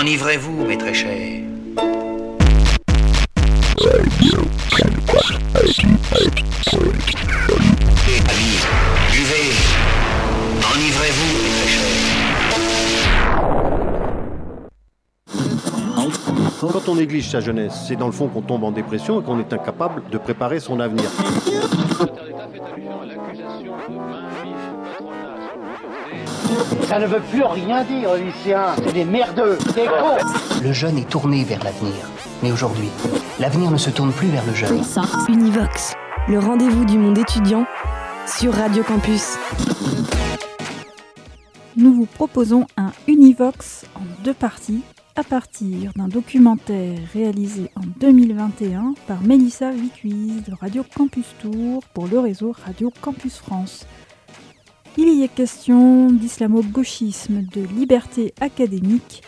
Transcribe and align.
Enivrez-vous, 0.00 0.64
mes 0.64 0.78
très. 0.78 1.44
Quand 16.72 16.88
on 16.88 16.94
néglige 16.94 17.28
sa 17.28 17.40
jeunesse, 17.40 17.74
c'est 17.86 17.96
dans 17.96 18.06
le 18.06 18.12
fond 18.12 18.28
qu'on 18.28 18.40
tombe 18.40 18.64
en 18.64 18.72
dépression 18.72 19.20
et 19.20 19.24
qu'on 19.24 19.38
est 19.38 19.52
incapable 19.52 20.02
de 20.10 20.16
préparer 20.16 20.60
son 20.60 20.80
avenir. 20.80 21.10
Ça 26.88 26.98
ne 26.98 27.06
veut 27.06 27.20
plus 27.20 27.42
rien 27.44 27.84
dire, 27.84 28.14
lycéens. 28.14 28.74
C'est 28.76 28.92
des 28.92 29.04
merdeux, 29.04 29.58
des 29.74 29.86
cons. 29.86 30.62
Le 30.62 30.72
jeune 30.72 30.98
est 30.98 31.08
tourné 31.08 31.44
vers 31.44 31.62
l'avenir. 31.62 31.94
Mais 32.42 32.52
aujourd'hui, 32.52 32.88
l'avenir 33.38 33.70
ne 33.70 33.76
se 33.76 33.90
tourne 33.90 34.12
plus 34.12 34.28
vers 34.28 34.44
le 34.46 34.54
jeune. 34.54 34.82
Univox, 35.28 35.94
le 36.28 36.38
rendez-vous 36.38 36.84
du 36.84 36.98
monde 36.98 37.18
étudiant 37.18 37.66
sur 38.26 38.54
Radio 38.54 38.82
Campus. 38.82 39.36
Nous 41.76 41.94
vous 41.94 42.06
proposons 42.06 42.66
un 42.76 42.92
Univox 43.06 43.84
en 43.94 44.24
deux 44.24 44.34
parties 44.34 44.82
à 45.16 45.24
partir 45.24 45.92
d'un 45.96 46.08
documentaire 46.08 46.98
réalisé 47.12 47.70
en 47.76 47.82
2021 48.00 48.94
par 49.06 49.22
Mélissa 49.22 49.70
Vicuise 49.70 50.44
de 50.44 50.54
Radio 50.60 50.84
Campus 50.96 51.26
Tour 51.40 51.82
pour 51.92 52.06
le 52.06 52.18
réseau 52.20 52.54
Radio 52.64 52.92
Campus 53.00 53.36
France. 53.38 53.86
Il 54.96 55.08
y 55.08 55.22
est 55.22 55.28
question 55.28 56.10
d'islamo-gauchisme, 56.10 57.42
de 57.42 57.62
liberté 57.74 58.34
académique 58.40 59.22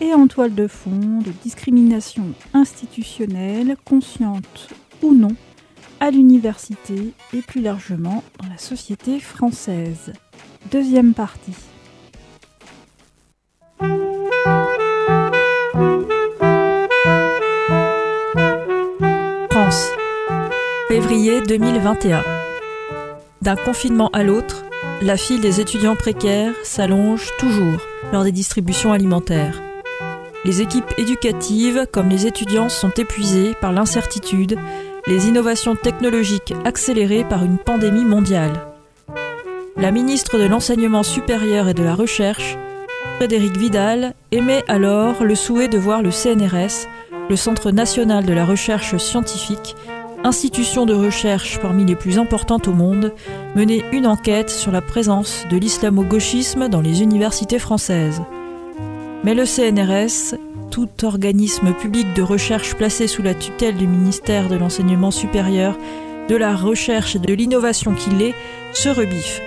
et 0.00 0.12
en 0.12 0.26
toile 0.26 0.54
de 0.54 0.66
fond 0.66 1.20
de 1.24 1.30
discrimination 1.42 2.24
institutionnelle, 2.54 3.76
consciente 3.84 4.68
ou 5.02 5.14
non, 5.14 5.34
à 6.00 6.10
l'université 6.10 7.12
et 7.32 7.42
plus 7.42 7.60
largement 7.60 8.22
dans 8.40 8.48
la 8.48 8.58
société 8.58 9.18
française. 9.18 10.12
Deuxième 10.70 11.14
partie. 11.14 11.54
France. 19.50 19.90
Février 20.88 21.40
2021. 21.42 22.22
D'un 23.42 23.56
confinement 23.56 24.08
à 24.12 24.22
l'autre, 24.22 24.64
la 25.02 25.16
file 25.16 25.40
des 25.40 25.60
étudiants 25.60 25.96
précaires 25.96 26.54
s'allonge 26.62 27.30
toujours 27.38 27.80
lors 28.12 28.24
des 28.24 28.32
distributions 28.32 28.92
alimentaires. 28.92 29.62
Les 30.44 30.60
équipes 30.62 30.92
éducatives 30.98 31.86
comme 31.92 32.08
les 32.08 32.26
étudiants 32.26 32.68
sont 32.68 32.90
épuisées 32.90 33.54
par 33.60 33.72
l'incertitude, 33.72 34.58
les 35.06 35.28
innovations 35.28 35.76
technologiques 35.76 36.54
accélérées 36.64 37.24
par 37.24 37.44
une 37.44 37.58
pandémie 37.58 38.04
mondiale. 38.04 38.52
La 39.76 39.90
ministre 39.90 40.38
de 40.38 40.44
l'Enseignement 40.44 41.02
supérieur 41.02 41.68
et 41.68 41.74
de 41.74 41.82
la 41.82 41.94
Recherche, 41.94 42.56
Frédéric 43.16 43.56
Vidal, 43.56 44.14
émet 44.32 44.64
alors 44.68 45.22
le 45.24 45.34
souhait 45.34 45.68
de 45.68 45.78
voir 45.78 46.02
le 46.02 46.10
CNRS, 46.10 46.88
le 47.28 47.36
Centre 47.36 47.70
national 47.70 48.24
de 48.24 48.32
la 48.32 48.44
recherche 48.44 48.96
scientifique, 48.96 49.74
institution 50.24 50.86
de 50.86 50.94
recherche 50.94 51.58
parmi 51.60 51.84
les 51.84 51.94
plus 51.94 52.18
importantes 52.18 52.68
au 52.68 52.72
monde, 52.72 53.12
mener 53.54 53.84
une 53.92 54.06
enquête 54.06 54.50
sur 54.50 54.72
la 54.72 54.80
présence 54.80 55.46
de 55.50 55.56
l'islamo-gauchisme 55.56 56.68
dans 56.68 56.80
les 56.80 57.02
universités 57.02 57.58
françaises. 57.58 58.22
Mais 59.24 59.34
le 59.34 59.44
CNRS, 59.44 60.36
tout 60.70 60.88
organisme 61.02 61.72
public 61.72 62.06
de 62.14 62.22
recherche 62.22 62.74
placé 62.74 63.06
sous 63.06 63.22
la 63.22 63.34
tutelle 63.34 63.76
du 63.76 63.86
ministère 63.86 64.48
de 64.48 64.56
l'Enseignement 64.56 65.10
supérieur, 65.10 65.76
de 66.28 66.36
la 66.36 66.54
recherche 66.54 67.16
et 67.16 67.18
de 67.18 67.32
l'innovation 67.32 67.94
qu'il 67.94 68.22
est, 68.22 68.34
se 68.72 68.88
rebiffe. 68.88 69.40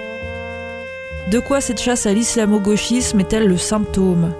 De 1.32 1.40
quoi 1.40 1.62
cette 1.62 1.80
chasse 1.80 2.06
à 2.06 2.14
l'islamo-gauchisme 2.14 3.20
est-elle 3.20 3.48
le 3.48 3.58
symptôme? 3.58 4.34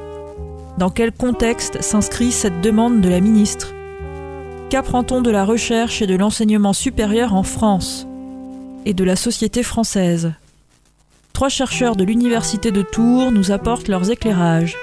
Dans 0.78 0.90
quel 0.90 1.12
contexte 1.12 1.82
s'inscrit 1.82 2.32
cette 2.32 2.62
demande 2.62 3.02
de 3.02 3.10
la 3.10 3.20
ministre? 3.20 3.74
Qu'apprend-on 4.72 5.22
de 5.22 5.30
la 5.30 5.44
recherche 5.44 6.02
et 6.02 6.08
de 6.08 6.16
l'enseignement 6.16 6.72
supérieur 6.72 7.36
en 7.36 7.44
France 7.44 8.08
et 8.86 8.94
de 8.94 9.04
la 9.04 9.18
société 9.18 9.64
française? 9.64 10.32
Trois 11.34 11.50
chercheurs 11.50 11.98
de 11.98 12.06
l'Université 12.06 12.72
de 12.72 12.82
Tours 12.82 13.34
nous 13.34 13.52
apportent 13.52 13.90
leurs 13.90 14.12
éclairages. 14.12 14.78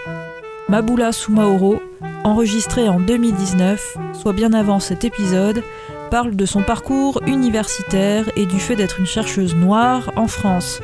Maboula 0.68 1.10
Soumaoro, 1.12 1.80
enregistré 2.22 2.86
en 2.86 3.00
2019, 3.00 3.96
soit 4.12 4.34
bien 4.34 4.52
avant 4.52 4.78
cet 4.78 5.04
épisode, 5.04 5.62
parle 6.10 6.36
de 6.36 6.44
son 6.44 6.62
parcours 6.62 7.22
universitaire 7.26 8.26
et 8.36 8.44
du 8.44 8.60
fait 8.60 8.76
d'être 8.76 9.00
une 9.00 9.06
chercheuse 9.06 9.56
noire 9.56 10.12
en 10.16 10.28
France. 10.28 10.82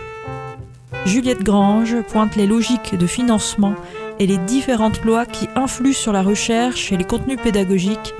Juliette 1.04 1.42
Grange 1.42 2.00
pointe 2.08 2.36
les 2.36 2.46
logiques 2.46 2.96
de 2.96 3.06
financement 3.06 3.74
et 4.18 4.26
les 4.26 4.38
différentes 4.38 5.04
lois 5.04 5.26
qui 5.26 5.46
influent 5.56 5.92
sur 5.92 6.12
la 6.12 6.22
recherche 6.22 6.90
et 6.90 6.96
les 6.96 7.04
contenus 7.04 7.38
pédagogiques 7.42 8.14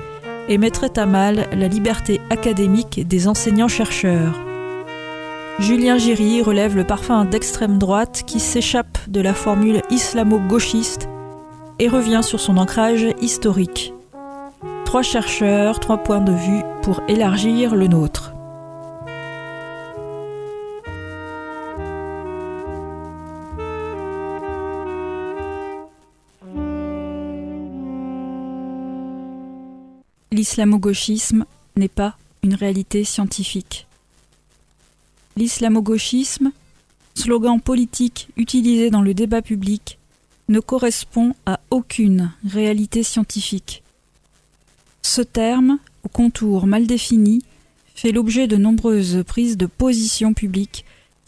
et 0.47 0.57
mettraient 0.57 0.99
à 0.99 1.05
mal 1.05 1.47
la 1.51 1.67
liberté 1.67 2.21
académique 2.29 3.07
des 3.07 3.27
enseignants-chercheurs. 3.27 4.39
Julien 5.59 5.97
Giry 5.97 6.41
relève 6.41 6.75
le 6.75 6.83
parfum 6.83 7.25
d'extrême 7.25 7.77
droite 7.77 8.23
qui 8.27 8.39
s'échappe 8.39 8.97
de 9.07 9.21
la 9.21 9.33
formule 9.33 9.81
islamo-gauchiste 9.89 11.07
et 11.79 11.87
revient 11.87 12.21
sur 12.23 12.39
son 12.39 12.57
ancrage 12.57 13.07
historique. 13.21 13.93
Trois 14.83 15.01
chercheurs, 15.01 15.79
trois 15.79 15.97
points 15.97 16.21
de 16.21 16.33
vue 16.33 16.61
pour 16.81 17.01
élargir 17.07 17.75
le 17.75 17.87
nôtre. 17.87 18.34
L'islamo-gauchisme 30.45 31.45
n'est 31.75 31.87
pas 31.87 32.15
une 32.43 32.53
réalité 32.53 33.03
scientifique. 33.03 33.87
L'islamo-gauchisme, 35.37 36.51
slogan 37.15 37.59
politique 37.59 38.27
utilisé 38.37 38.91
dans 38.91 39.01
le 39.01 39.15
débat 39.15 39.41
public, 39.41 39.97
ne 40.47 40.59
correspond 40.59 41.33
à 41.47 41.59
aucune 41.71 42.31
réalité 42.47 43.01
scientifique. 43.01 43.81
Ce 45.01 45.23
terme, 45.23 45.79
au 46.03 46.09
contour 46.09 46.67
mal 46.67 46.85
défini, 46.85 47.41
fait 47.95 48.11
l'objet 48.11 48.45
de 48.45 48.55
nombreuses 48.55 49.23
prises 49.25 49.57
de 49.57 49.65
position 49.65 50.35
publiques, 50.35 50.85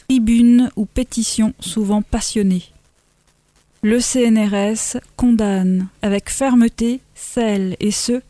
tribunes 0.07 0.69
ou 0.75 0.85
pétitions 0.85 1.55
souvent 1.59 2.03
passionnées. 2.03 2.65
Le 3.81 3.99
CNRS 3.99 5.01
condamne 5.15 5.87
avec 6.03 6.29
fermeté 6.29 6.99
celles 7.15 7.75
et 7.79 7.89
ceux 7.89 8.21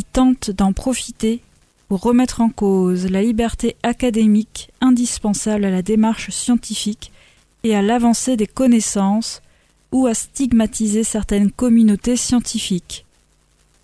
qui 0.00 0.04
tentent 0.04 0.50
d'en 0.50 0.72
profiter 0.72 1.42
pour 1.88 2.00
remettre 2.00 2.40
en 2.40 2.48
cause 2.48 3.10
la 3.10 3.20
liberté 3.20 3.76
académique 3.82 4.70
indispensable 4.80 5.66
à 5.66 5.70
la 5.70 5.82
démarche 5.82 6.30
scientifique 6.30 7.12
et 7.64 7.76
à 7.76 7.82
l'avancée 7.82 8.38
des 8.38 8.46
connaissances 8.46 9.42
ou 9.92 10.06
à 10.06 10.14
stigmatiser 10.14 11.04
certaines 11.04 11.50
communautés 11.50 12.16
scientifiques. 12.16 13.04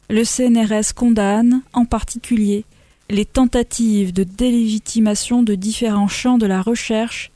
Le 0.08 0.24
CNRS 0.24 0.94
condamne, 0.94 1.60
en 1.74 1.84
particulier, 1.84 2.64
les 3.10 3.26
tentatives 3.26 4.14
de 4.14 4.24
délégitimation 4.24 5.42
de 5.42 5.54
différents 5.54 6.08
champs 6.08 6.38
de 6.38 6.46
la 6.46 6.62
recherche, 6.62 7.30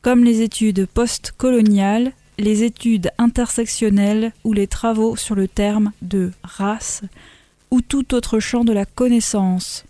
comme 0.00 0.24
les 0.24 0.40
études 0.40 0.86
post-coloniales, 0.86 2.12
les 2.38 2.62
études 2.62 3.10
intersectionnelles 3.18 4.32
ou 4.42 4.54
les 4.54 4.68
travaux 4.68 5.16
sur 5.16 5.34
le 5.34 5.48
terme 5.48 5.92
de 6.00 6.32
race, 6.42 7.02
ou 7.72 7.80
tout 7.80 8.14
autre 8.14 8.38
champ 8.38 8.64
de 8.64 8.72
la 8.72 8.84
connaissance. 8.84 9.84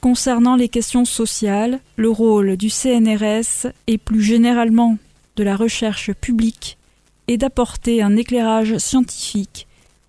Concernant 0.00 0.56
les 0.56 0.68
questions 0.68 1.04
sociales, 1.04 1.78
le 1.96 2.10
rôle 2.10 2.56
du 2.56 2.70
CNRS 2.70 3.68
et 3.86 3.98
plus 3.98 4.20
généralement 4.20 4.98
de 5.36 5.44
la 5.44 5.56
recherche 5.56 6.12
publique 6.12 6.76
est 7.28 7.36
d'apporter 7.36 8.02
un 8.02 8.16
éclairage 8.16 8.78
scientifique, 8.78 9.68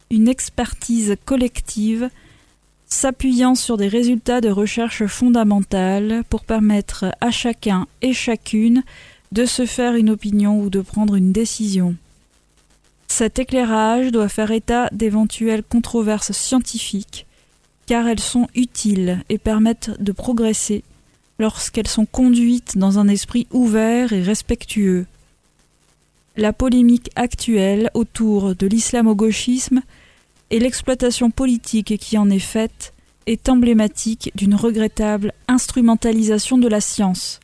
une 0.10 0.28
expertise 0.28 1.16
collective, 1.26 2.10
s'appuyant 2.88 3.54
sur 3.54 3.78
des 3.78 3.88
résultats 3.88 4.42
de 4.42 4.50
recherche 4.50 5.06
fondamentale 5.06 6.24
pour 6.28 6.44
permettre 6.44 7.06
à 7.22 7.30
chacun 7.30 7.86
et 8.02 8.14
chacune 8.14 8.84
de 9.32 9.46
se 9.46 9.68
faire 9.68 9.94
une 9.94 10.10
opinion 10.10 10.60
ou 10.60 10.72
de 10.72 10.82
prendre 10.82 11.16
une 11.16 11.32
décision. 11.32 11.96
Cet 13.18 13.40
éclairage 13.40 14.12
doit 14.12 14.30
faire 14.30 14.52
état 14.52 14.90
d'éventuelles 14.92 15.64
controverses 15.64 16.34
scientifiques, 16.34 17.26
car 17.88 18.08
elles 18.08 18.20
sont 18.20 18.48
utiles 18.54 19.24
et 19.28 19.40
permettent 19.40 19.90
de 20.00 20.12
progresser 20.12 20.84
lorsqu'elles 21.40 21.88
sont 21.88 22.06
conduites 22.06 22.78
dans 22.78 23.00
un 23.00 23.08
esprit 23.08 23.48
ouvert 23.50 24.14
et 24.14 24.22
respectueux. 24.22 25.08
la 26.36 26.54
polémique 26.54 27.10
actuelle 27.16 27.90
autour 27.96 28.54
de 28.54 28.68
l'islamo-gauchisme 28.68 29.82
et 30.52 30.60
l'exploitation 30.60 31.32
politique 31.32 31.98
qui 31.98 32.20
en 32.20 32.30
est 32.30 32.38
faite 32.38 32.94
est 33.26 33.50
emblématique 33.50 34.32
d'une 34.36 34.54
regrettable 34.54 35.34
instrumentalisation 35.48 36.60
de 36.60 36.68
la 36.68 36.82
science. 36.82 37.40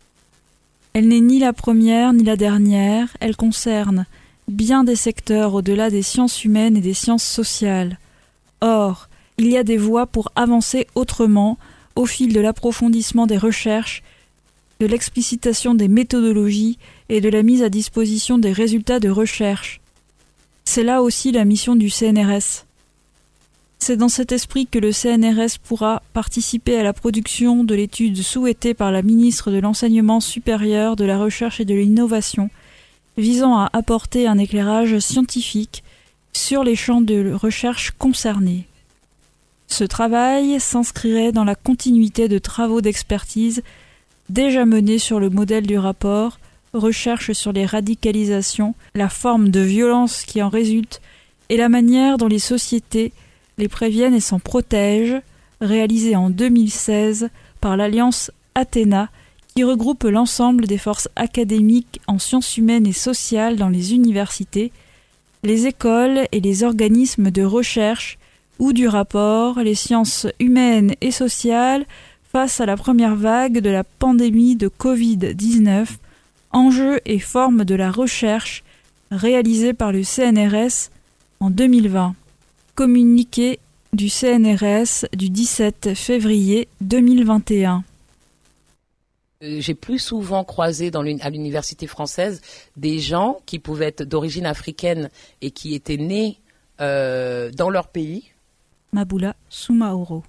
Elle 0.94 1.08
n'est 1.08 1.20
ni 1.20 1.40
la 1.40 1.52
première 1.52 2.14
ni 2.14 2.24
la 2.24 2.36
dernière, 2.36 3.18
elle 3.20 3.36
concerne 3.36 4.06
bien 4.48 4.84
des 4.84 4.96
secteurs 4.96 5.54
au-delà 5.54 5.90
des 5.90 6.02
sciences 6.02 6.44
humaines 6.44 6.78
et 6.78 6.82
des 6.82 6.94
sciences 6.94 7.24
sociales. 7.24 8.00
Or, 8.62 9.10
il 9.38 9.48
y 9.48 9.58
a 9.58 9.64
des 9.64 9.78
voies 9.78 10.06
pour 10.06 10.32
avancer 10.36 10.88
autrement 10.96 11.58
au 11.96 12.06
fil 12.06 12.34
de 12.34 12.40
l'approfondissement 12.40 13.28
des 13.28 13.38
recherches, 13.38 14.04
de 14.80 14.86
l'explicitation 14.86 15.76
des 15.76 15.88
méthodologies 15.88 16.78
et 17.10 17.22
de 17.22 17.30
la 17.30 17.44
mise 17.44 17.64
à 17.64 17.70
disposition 17.70 18.38
des 18.38 18.52
résultats 18.52 19.00
de 19.00 19.10
recherche. 19.10 19.80
C'est 20.66 20.84
là 20.84 21.02
aussi 21.02 21.32
la 21.32 21.46
mission 21.46 21.76
du 21.76 21.90
CNRS. 21.90 22.66
C'est 23.80 23.98
dans 23.98 24.10
cet 24.10 24.32
esprit 24.32 24.66
que 24.66 24.80
le 24.80 24.94
CNRS 24.94 25.60
pourra 25.62 26.02
participer 26.14 26.78
à 26.78 26.84
la 26.84 26.94
production 26.94 27.66
de 27.66 27.76
l'étude 27.76 28.22
souhaitée 28.22 28.74
par 28.74 28.92
la 28.92 29.02
ministre 29.02 29.52
de 29.52 29.60
l'Enseignement 29.60 30.22
supérieur, 30.22 30.96
de 30.96 31.04
la 31.04 31.18
Recherche 31.18 31.60
et 31.60 31.66
de 31.66 31.74
l'Innovation, 31.74 32.50
visant 33.18 33.58
à 33.58 33.70
apporter 33.74 34.28
un 34.28 34.38
éclairage 34.38 35.00
scientifique 35.00 35.84
sur 36.34 36.64
les 36.64 36.76
champs 36.76 37.02
de 37.02 37.32
recherche 37.34 37.92
concernés. 37.92 38.68
Ce 39.68 39.84
travail 39.84 40.60
s'inscrirait 40.60 41.32
dans 41.32 41.44
la 41.44 41.56
continuité 41.56 42.28
de 42.28 42.40
travaux 42.40 42.82
d'expertise 42.82 43.64
déjà 44.30 44.66
menés 44.66 45.00
sur 45.00 45.20
le 45.20 45.30
modèle 45.30 45.68
du 45.68 45.78
rapport 45.78 46.40
Recherche 46.74 47.34
sur 47.34 47.52
les 47.52 47.68
radicalisations, 47.68 48.74
la 48.96 49.08
forme 49.08 49.50
de 49.50 49.60
violence 49.60 50.24
qui 50.24 50.42
en 50.42 50.50
résulte 50.50 51.02
et 51.50 51.58
la 51.58 51.70
manière 51.70 52.18
dont 52.18 52.28
les 52.28 52.40
sociétés 52.40 53.14
les 53.60 53.68
préviennent 53.68 54.16
et 54.16 54.20
s'en 54.20 54.40
protègent, 54.40 55.22
réalisé 55.62 56.16
en 56.16 56.32
2016 56.32 57.30
par 57.62 57.78
l'Alliance 57.78 58.32
Athéna, 58.56 59.10
qui 59.56 59.64
regroupe 59.64 60.04
l'ensemble 60.04 60.68
des 60.68 60.78
forces 60.78 61.10
académiques 61.16 62.02
en 62.08 62.20
sciences 62.20 62.58
humaines 62.58 62.88
et 62.88 62.94
sociales 62.94 63.56
dans 63.56 63.70
les 63.70 63.94
universités, 63.94 64.72
les 65.44 65.68
écoles 65.68 66.28
et 66.32 66.40
les 66.40 66.64
organismes 66.64 67.30
de 67.30 67.44
recherche 67.44 68.18
ou 68.60 68.74
du 68.74 68.88
rapport 68.88 69.60
les 69.60 69.76
sciences 69.76 70.28
humaines 70.40 70.96
et 71.02 71.12
sociales 71.12 71.86
face 72.32 72.62
à 72.62 72.66
la 72.66 72.78
première 72.78 73.16
vague 73.16 73.60
de 73.60 73.70
la 73.70 73.84
pandémie 73.84 74.56
de 74.56 74.70
Covid-19, 74.70 75.88
enjeux 76.52 77.00
et 77.06 77.20
formes 77.20 77.66
de 77.66 77.76
la 77.76 77.92
recherche 77.92 78.64
réalisée 79.12 79.74
par 79.74 79.92
le 79.92 80.04
CNRS 80.04 80.90
en 81.40 81.50
2020 81.50 82.16
communiqué 82.76 83.60
du 83.94 84.10
CNRS 84.10 85.06
du 85.16 85.30
17 85.30 85.94
février 85.94 86.68
2021. 86.82 87.84
Euh, 89.44 89.58
j'ai 89.60 89.76
plus 89.76 90.00
souvent 90.00 90.44
croisé 90.44 90.92
dans 90.92 91.02
à 91.02 91.30
l'université 91.30 91.88
française 91.88 92.42
des 92.78 93.00
gens 93.00 93.40
qui 93.46 93.60
pouvaient 93.60 93.88
être 93.88 94.04
d'origine 94.04 94.46
africaine 94.46 95.10
et 95.42 95.52
qui 95.52 95.76
étaient 95.76 95.98
nés 95.98 96.40
euh, 96.82 97.52
dans 97.52 97.70
leur 97.70 97.90
pays. 97.90 98.32
Maboula 98.92 99.36
Soumaoro. 99.50 100.24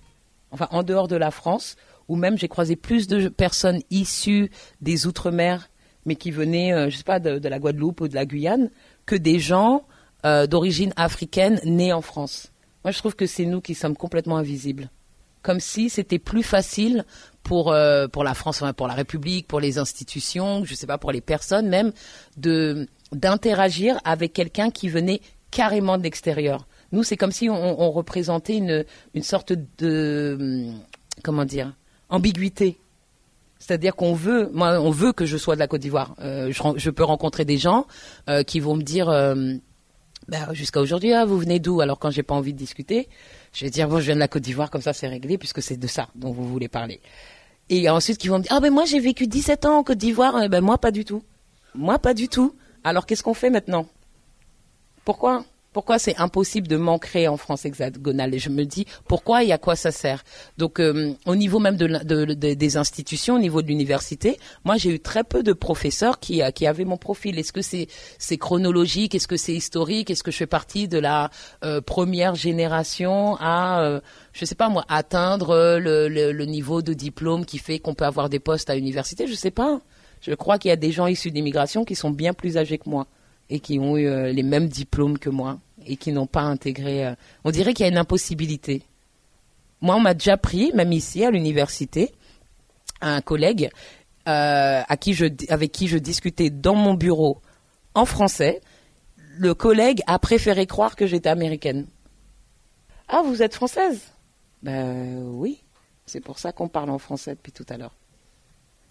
Enfin, 0.50 0.69
en 0.70 0.82
dehors 0.82 1.08
de 1.08 1.16
la 1.16 1.31
France, 1.31 1.76
ou 2.08 2.16
même 2.16 2.38
j'ai 2.38 2.49
croisé 2.49 2.76
plus 2.76 3.06
de 3.06 3.28
personnes 3.28 3.81
issues 3.90 4.50
des 4.81 5.06
Outre-mer, 5.06 5.70
mais 6.06 6.16
qui 6.16 6.31
venaient, 6.31 6.70
je 6.70 6.75
euh, 6.75 6.90
je 6.90 6.96
sais 6.96 7.05
pas, 7.05 7.19
de, 7.19 7.38
de, 7.38 7.49
la 7.49 7.58
Guadeloupe 7.58 8.02
ou 8.02 8.08
de 8.08 8.14
la 8.14 8.26
Guyane, 8.26 8.70
que 9.06 9.16
des 9.16 9.38
gens 9.38 9.84
euh, 10.25 10.46
d'origine 10.46 10.93
africaine 10.96 11.61
née 11.64 11.93
en 11.93 12.02
France. 12.02 12.52
Moi, 12.84 12.93
je 12.93 12.99
trouve 12.99 13.16
que 13.16 13.26
c'est 13.26 13.46
nous 13.46 13.61
qui 13.61 13.75
sommes 13.75 13.96
complètement 13.96 14.37
invisibles. 14.37 14.90
Comme 15.44 15.61
si 15.61 15.91
c'était 15.91 16.19
plus 16.19 16.43
facile 16.43 17.05
pour 17.43 17.70
euh, 17.70 18.08
pour 18.08 18.25
la 18.25 18.32
France, 18.32 18.64
pour 18.79 18.88
la 18.88 18.94
République, 18.94 19.46
pour 19.46 19.61
les 19.61 19.76
institutions, 19.76 20.64
je 20.64 20.75
sais 20.75 20.87
pas, 20.87 20.96
pour 20.96 21.12
les 21.12 21.20
personnes 21.20 21.69
même, 21.69 21.93
de 22.38 22.88
d'interagir 23.12 24.00
avec 24.05 24.32
quelqu'un 24.32 24.70
qui 24.70 24.88
venait 24.88 25.20
carrément 25.50 25.99
de 25.99 26.02
l'extérieur. 26.02 26.67
Nous, 26.93 27.02
c'est 27.02 27.19
comme 27.19 27.31
si 27.31 27.50
on, 27.50 27.91
représentait 27.91 28.56
une 28.56 28.87
une 29.12 29.23
sorte 29.23 29.52
de 29.52 30.70
comment 31.23 31.44
dire 31.44 31.75
ambiguïté. 32.08 32.79
C'est-à-dire 33.58 33.94
qu'on 33.97 34.14
veut, 34.14 34.50
moi, 34.52 34.81
on 34.81 34.90
veut 34.90 35.12
que 35.12 35.26
je 35.26 35.37
sois 35.37 35.56
de 35.56 35.61
la 35.61 35.69
Côte 35.69 35.82
d'Ivoire. 35.82 36.14
Euh, 36.20 36.50
je, 36.52 36.62
je, 36.76 36.90
peux 36.90 37.05
rencontrer 37.05 37.44
des 37.44 37.58
gens 37.58 37.87
euh, 38.29 38.43
qui 38.43 38.61
vont 38.61 38.76
me 38.76 38.82
dire 38.82 39.08
ben, 40.29 40.53
jusqu'à 40.53 40.81
aujourd'hui, 40.81 41.12
ah, 41.12 41.25
vous 41.25 41.38
venez 41.38 41.59
d'où? 41.61 41.81
Alors 41.81 41.99
quand 41.99 42.11
j'ai 42.11 42.23
pas 42.23 42.35
envie 42.35 42.53
de 42.53 42.59
discuter, 42.59 43.09
je 43.53 43.65
vais 43.65 43.71
dire 43.71 43.88
bon, 43.88 43.99
je 43.99 44.06
viens 44.06 44.15
de 44.15 44.21
la 44.21 44.29
Côte 44.29 44.43
d'Ivoire, 44.43 44.71
comme 44.71 44.82
ça 44.82 44.93
c'est 44.93 45.09
réglé, 45.09 45.38
puisque 45.38 45.62
c'est 45.62 45.76
de 45.76 45.87
ça 45.87 46.09
dont 46.15 46.32
vous 46.32 46.49
voulez 46.49 46.69
parler. 46.69 47.00
Et 47.69 47.88
ensuite, 47.88 48.19
qui 48.19 48.29
vont 48.29 48.38
me 48.38 48.43
dire 48.43 48.53
ah 48.55 48.61
ben 48.61 48.73
moi 48.73 48.85
j'ai 48.85 49.00
vécu 49.00 49.26
17 49.26 49.67
ans 49.67 49.79
en 49.79 49.85
Côte 49.85 49.99
d'Ivoire, 49.99 50.43
eh 50.43 50.49
ben 50.49 50.61
moi 50.61 50.79
pas 50.79 50.91
du 50.91 51.05
tout, 51.05 51.23
moi 51.75 51.99
pas 51.99 52.15
du 52.15 52.29
tout. 52.29 52.55
Alors 52.85 53.06
qu'est-ce 53.06 53.23
qu'on 53.23 53.35
fait 53.35 53.50
maintenant? 53.50 53.87
Pourquoi? 55.05 55.44
Pourquoi 55.75 55.99
c'est 55.99 56.17
impossible 56.19 56.69
de 56.69 56.76
m'ancrer 56.76 57.29
en 57.29 57.37
France 57.37 57.67
hexagonale 57.67 58.32
Et 58.32 58.38
je 58.38 58.49
me 58.49 58.65
dis 58.65 58.87
pourquoi 59.06 59.44
et 59.44 59.53
à 59.53 59.59
quoi 59.59 59.76
ça 59.76 59.91
sert. 59.91 60.25
Donc 60.56 60.81
euh, 60.81 61.12
au 61.26 61.35
niveau 61.35 61.59
même 61.59 61.76
de, 61.76 62.32
des 62.32 62.76
institutions, 62.79 63.35
au 63.35 63.38
niveau 63.41 63.61
de 63.61 63.67
l'université, 63.67 64.38
moi 64.65 64.76
j'ai 64.76 64.94
eu 64.94 65.00
très 65.00 65.25
peu 65.25 65.43
de 65.43 65.53
professeurs 65.53 66.21
qui, 66.21 66.43
euh, 66.43 66.50
avaient 66.65 66.85
mon 66.85 66.97
profil. 66.97 67.38
Est-ce 67.38 67.53
que 67.53 67.61
c'est 67.61 68.38
chronologique 68.38 69.15
Est-ce 69.15 69.29
que 69.29 69.37
c'est 69.37 69.53
historique 69.53 70.11
Est-ce 70.11 70.23
que 70.23 70.31
je 70.31 70.37
fais 70.37 70.47
partie 70.47 70.87
de 70.87 70.99
la 70.99 71.31
euh, 71.65 71.81
première 71.81 72.37
génération 72.37 73.37
à 73.41 73.82
euh, 73.82 74.00
je 74.32 74.44
sais 74.44 74.55
pas 74.55 74.69
moi 74.69 74.85
atteindre 74.88 75.79
le 75.79 76.44
niveau 76.44 76.82
de 76.82 76.94
diplôme 76.94 77.44
qui 77.44 77.59
fait 77.59 77.81
qu'on 77.81 77.94
peut 77.94 78.06
avoir 78.06 78.29
des 78.29 78.38
postes 78.38 78.71
à 78.71 78.76
l'université? 78.76 79.26
Je 79.26 79.35
sais 79.35 79.50
pas. 79.50 79.81
Je 80.21 80.32
crois 80.35 80.59
qu'il 80.59 80.69
y 80.69 80.73
a 80.73 80.76
des 80.76 80.93
gens 80.93 81.09
issus 81.09 81.32
d'immigration 81.32 81.85
qui 81.85 81.97
sont 81.97 82.11
bien 82.11 82.32
plus 82.32 82.56
âgés 82.56 82.79
que 82.79 82.88
moi 82.88 83.09
et 83.54 83.60
qui 83.60 83.78
ont 83.78 83.96
eu 83.96 84.32
les 84.32 84.42
mêmes 84.42 84.68
diplômes 84.68 85.18
que 85.18 85.30
moi 85.30 85.58
et 85.86 85.96
qui 85.96 86.12
n'ont 86.12 86.26
pas 86.26 86.42
intégré. 86.42 87.06
Euh, 87.06 87.14
on 87.44 87.50
dirait 87.50 87.74
qu'il 87.74 87.84
y 87.84 87.88
a 87.88 87.92
une 87.92 87.98
impossibilité. 87.98 88.82
Moi, 89.80 89.96
on 89.96 90.00
m'a 90.00 90.14
déjà 90.14 90.36
pris, 90.36 90.72
même 90.72 90.92
ici 90.92 91.24
à 91.24 91.30
l'université, 91.30 92.12
un 93.00 93.20
collègue 93.20 93.70
euh, 94.28 94.82
à 94.86 94.96
qui 94.96 95.14
je, 95.14 95.26
avec 95.48 95.72
qui 95.72 95.88
je 95.88 95.98
discutais 95.98 96.50
dans 96.50 96.74
mon 96.74 96.94
bureau 96.94 97.40
en 97.94 98.04
français. 98.06 98.60
Le 99.36 99.54
collègue 99.54 100.00
a 100.06 100.18
préféré 100.18 100.66
croire 100.66 100.96
que 100.96 101.06
j'étais 101.06 101.28
américaine. 101.28 101.86
Ah, 103.08 103.23
vous 103.25 103.42
êtes 103.42 103.54
française? 103.54 104.00
Ben 104.62 105.23
oui, 105.34 105.62
c'est 106.06 106.20
pour 106.20 106.38
ça 106.38 106.52
qu'on 106.52 106.68
parle 106.68 106.88
en 106.90 106.99
français 106.99 107.34
depuis 107.34 107.52
tout 107.52 107.66
à 107.68 107.76
l'heure. 107.76 107.94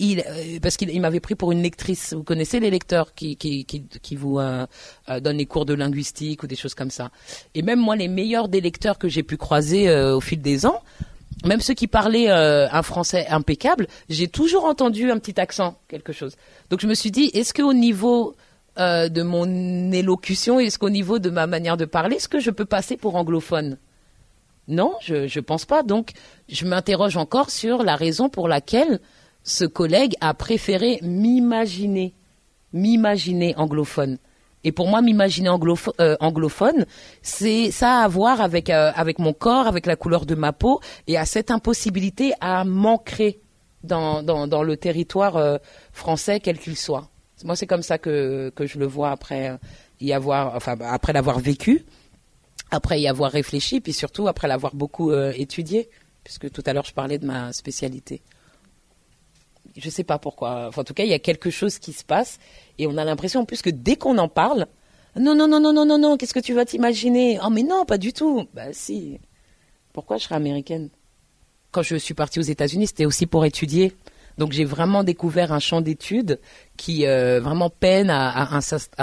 Euh, 0.01 0.59
parce 0.61 0.77
qu'il 0.77 0.99
m'avait 1.01 1.19
pris 1.19 1.35
pour 1.35 1.51
une 1.51 1.61
lectrice. 1.61 2.13
Vous 2.13 2.23
connaissez 2.23 2.59
les 2.59 2.69
lecteurs 2.69 3.13
qui, 3.13 3.35
qui, 3.37 3.65
qui, 3.65 4.15
vous 4.15 4.39
euh, 4.39 4.65
euh, 5.09 5.19
donnent 5.19 5.37
les 5.37 5.45
cours 5.45 5.65
de 5.65 5.73
linguistique 5.73 6.43
ou 6.43 6.47
des 6.47 6.55
choses 6.55 6.73
comme 6.73 6.91
ça. 6.91 7.11
Et 7.53 7.61
même 7.61 7.79
moi, 7.79 7.95
les 7.95 8.07
meilleurs 8.07 8.47
des 8.47 8.61
lecteurs 8.61 8.97
que 8.97 9.07
j'ai 9.07 9.23
pu 9.23 9.37
croiser 9.37 9.93
au 9.93 10.19
fil 10.19 10.41
des 10.41 10.65
ans, 10.65 10.81
même 11.45 11.61
ceux 11.61 11.73
qui 11.73 11.87
parlaient 11.87 12.29
un 12.29 12.83
français 12.83 13.27
impeccable, 13.27 13.87
j'ai 14.09 14.27
toujours 14.27 14.65
entendu 14.65 15.11
un 15.11 15.17
petit 15.19 15.39
accent, 15.39 15.77
quelque 15.87 16.13
chose. 16.13 16.35
Donc 16.69 16.79
je 16.81 16.87
me 16.87 16.93
suis 16.93 17.11
dit, 17.11 17.31
est-ce 17.33 17.53
qu'au 17.53 17.73
niveau 17.73 18.35
de 18.77 19.21
mon 19.21 19.91
élocution, 19.91 20.59
est-ce 20.59 20.79
qu'au 20.79 20.89
niveau 20.89 21.19
de 21.19 21.29
ma 21.29 21.47
manière 21.47 21.77
de 21.77 21.85
parler, 21.85 22.17
est-ce 22.17 22.29
que 22.29 22.39
je 22.39 22.51
peux 22.51 22.65
passer 22.65 22.97
pour 22.97 23.15
anglophone? 23.15 23.77
Non, 24.67 24.93
je 25.01 25.23
ne 25.23 25.41
pense 25.41 25.65
pas. 25.65 25.83
Donc 25.83 26.11
je 26.49 26.65
m'interroge 26.65 27.17
encore 27.17 27.49
sur 27.49 27.83
la 27.83 27.95
raison 27.95 28.29
pour 28.29 28.47
laquelle 28.47 28.99
ce 29.43 29.65
collègue 29.65 30.15
a 30.21 30.33
préféré 30.33 30.99
m'imaginer, 31.01 32.13
m'imaginer 32.71 33.55
anglophone. 33.57 34.17
Et 34.63 34.71
pour 34.71 34.87
moi, 34.87 35.01
m'imaginer 35.01 35.49
euh, 35.49 36.15
anglophone, 36.21 36.85
c'est 37.21 37.69
ça 37.71 37.99
a 37.99 38.03
à 38.03 38.07
voir 38.07 38.39
avec 38.39 38.69
euh, 38.69 38.91
avec 38.95 39.19
mon 39.19 39.33
corps, 39.33 39.67
avec 39.67 39.85
la 39.85 39.97
couleur 39.97 40.25
de 40.25 40.35
ma 40.35 40.53
peau, 40.53 40.79
et 41.07 41.17
à 41.17 41.25
cette 41.25 41.51
impossibilité 41.51 42.33
à 42.39 42.63
m'ancrer 42.63 43.41
dans, 43.83 44.23
dans, 44.23 44.63
le 44.63 44.77
territoire 44.77 45.35
euh, 45.35 45.57
français, 45.91 46.39
quel 46.39 46.57
qu'il 46.57 46.77
soit. 46.77 47.09
Moi, 47.43 47.57
c'est 47.57 47.67
comme 47.67 47.83
ça 47.83 47.97
que 47.97 48.53
que 48.55 48.65
je 48.65 48.79
le 48.79 48.85
vois 48.85 49.11
après 49.11 49.59
y 49.99 50.13
avoir, 50.13 50.55
enfin 50.55 50.77
après 50.81 51.11
l'avoir 51.11 51.39
vécu, 51.39 51.83
après 52.71 53.01
y 53.01 53.09
avoir 53.09 53.31
réfléchi, 53.31 53.81
puis 53.81 53.91
surtout 53.91 54.29
après 54.29 54.47
l'avoir 54.47 54.73
beaucoup 54.73 55.11
étudié, 55.11 55.89
puisque 56.23 56.49
tout 56.49 56.63
à 56.65 56.71
l'heure 56.71 56.85
je 56.85 56.93
parlais 56.93 57.17
de 57.17 57.25
ma 57.25 57.51
spécialité 57.51 58.21
je 59.75 59.89
sais 59.89 60.03
pas 60.03 60.19
pourquoi. 60.19 60.69
en 60.75 60.83
tout 60.83 60.93
cas, 60.93 61.03
il 61.03 61.09
y 61.09 61.13
a 61.13 61.19
quelque 61.19 61.49
chose 61.49 61.79
qui 61.79 61.93
se 61.93 62.03
passe 62.03 62.39
et 62.77 62.87
on 62.87 62.97
a 62.97 63.05
l'impression 63.05 63.41
en 63.41 63.45
plus 63.45 63.61
que 63.61 63.69
dès 63.69 63.95
qu'on 63.95 64.17
en 64.17 64.27
parle, 64.27 64.67
non, 65.15 65.35
non, 65.35 65.47
non, 65.47 65.59
non, 65.59 65.73
non, 65.73 65.85
non, 65.85 65.99
non, 65.99 66.17
qu'est-ce 66.17 66.33
que 66.33 66.39
tu 66.39 66.53
vas 66.53 66.65
t'imaginer? 66.65 67.39
Oh, 67.43 67.49
mais 67.49 67.63
non, 67.63 67.85
pas 67.85 67.97
du 67.99 68.13
tout. 68.13 68.47
Bah, 68.53 68.73
si. 68.73 69.19
Pourquoi 69.93 70.17
je 70.17 70.23
serais 70.23 70.35
américaine? 70.35 70.89
Quand 71.71 71.83
je 71.83 71.95
suis 71.95 72.15
partie 72.15 72.39
aux 72.39 72.43
États-Unis, 72.43 72.87
c'était 72.87 73.05
aussi 73.05 73.27
pour 73.27 73.45
étudier. 73.45 73.93
Donc 74.37 74.51
j'ai 74.51 74.65
vraiment 74.65 75.03
découvert 75.03 75.51
un 75.51 75.59
champ 75.59 75.81
d'études 75.81 76.39
qui 76.77 77.05
euh, 77.05 77.39
vraiment 77.39 77.69
peinent 77.69 78.09
à, 78.09 78.59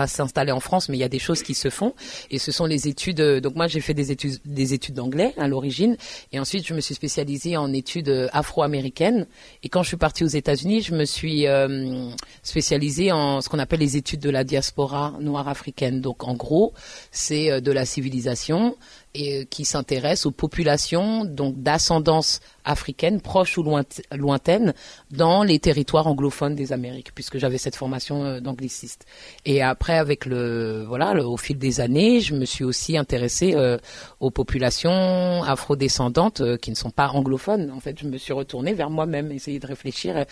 s'installer 0.06 0.52
en 0.52 0.60
France, 0.60 0.88
mais 0.88 0.96
il 0.96 1.00
y 1.00 1.04
a 1.04 1.08
des 1.08 1.18
choses 1.18 1.42
qui 1.42 1.54
se 1.54 1.70
font. 1.70 1.94
Et 2.30 2.38
ce 2.38 2.50
sont 2.52 2.66
les 2.66 2.88
études. 2.88 3.20
Donc 3.20 3.54
moi, 3.54 3.68
j'ai 3.68 3.80
fait 3.80 3.94
des 3.94 4.10
études, 4.10 4.38
des 4.44 4.74
études 4.74 4.94
d'anglais 4.94 5.32
à 5.38 5.46
l'origine, 5.46 5.96
et 6.32 6.40
ensuite 6.40 6.66
je 6.66 6.74
me 6.74 6.80
suis 6.80 6.94
spécialisée 6.94 7.56
en 7.56 7.72
études 7.72 8.28
afro-américaines. 8.32 9.26
Et 9.62 9.68
quand 9.68 9.82
je 9.82 9.88
suis 9.88 9.96
partie 9.96 10.24
aux 10.24 10.28
États-Unis, 10.28 10.82
je 10.82 10.94
me 10.94 11.04
suis 11.04 11.46
euh, 11.46 12.10
spécialisée 12.42 13.12
en 13.12 13.40
ce 13.40 13.48
qu'on 13.48 13.58
appelle 13.58 13.80
les 13.80 13.96
études 13.96 14.20
de 14.20 14.30
la 14.30 14.44
diaspora 14.44 15.14
noire 15.20 15.48
africaine. 15.48 16.00
Donc 16.00 16.24
en 16.24 16.34
gros, 16.34 16.72
c'est 17.10 17.50
euh, 17.50 17.60
de 17.60 17.72
la 17.72 17.84
civilisation 17.84 18.76
et 19.14 19.40
euh, 19.40 19.44
qui 19.44 19.64
s'intéresse 19.64 20.26
aux 20.26 20.30
populations 20.30 21.24
donc 21.24 21.60
d'ascendance 21.62 22.40
africaine, 22.64 23.20
proche 23.20 23.58
ou 23.58 23.64
lointaine, 24.12 24.74
dans 25.10 25.42
les 25.42 25.58
territoires 25.58 26.06
anglophones 26.06 26.54
des 26.54 26.72
Amériques, 26.72 27.12
puisque 27.14 27.38
j'avais 27.38 27.58
cette 27.58 27.76
formation 27.76 28.24
euh, 28.24 28.40
d'angliciste. 28.40 29.06
Et 29.44 29.62
après, 29.62 29.98
avec 29.98 30.26
le 30.26 30.84
voilà, 30.86 31.14
au 31.26 31.36
fil 31.36 31.58
des 31.58 31.80
années, 31.80 32.20
je 32.20 32.34
me 32.34 32.44
suis 32.44 32.64
aussi 32.64 32.96
intéressée 32.96 33.54
euh, 33.54 33.78
aux 34.20 34.30
populations 34.30 35.42
afrodescendantes 35.42 36.42
qui 36.58 36.70
ne 36.70 36.76
sont 36.76 36.90
pas 36.90 37.08
anglophones. 37.08 37.70
En 37.70 37.80
fait, 37.80 37.98
je 38.00 38.06
me 38.06 38.16
suis 38.18 38.32
retournée 38.32 38.74
vers 38.74 38.90
moi-même, 38.90 39.32
essayer 39.32 39.58
de 39.58 39.66
réfléchir 39.66 40.24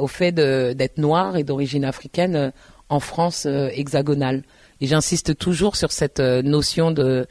au 0.00 0.06
fait 0.06 0.32
d'être 0.32 0.98
noire 0.98 1.36
et 1.36 1.44
d'origine 1.44 1.84
africaine 1.84 2.52
en 2.88 3.00
France 3.00 3.46
hexagonale. 3.46 4.42
Et 4.82 4.86
j'insiste 4.86 5.38
toujours 5.38 5.76
sur 5.76 5.92
cette 5.92 6.18
euh, 6.18 6.42
notion 6.42 6.90
de, 6.90 7.24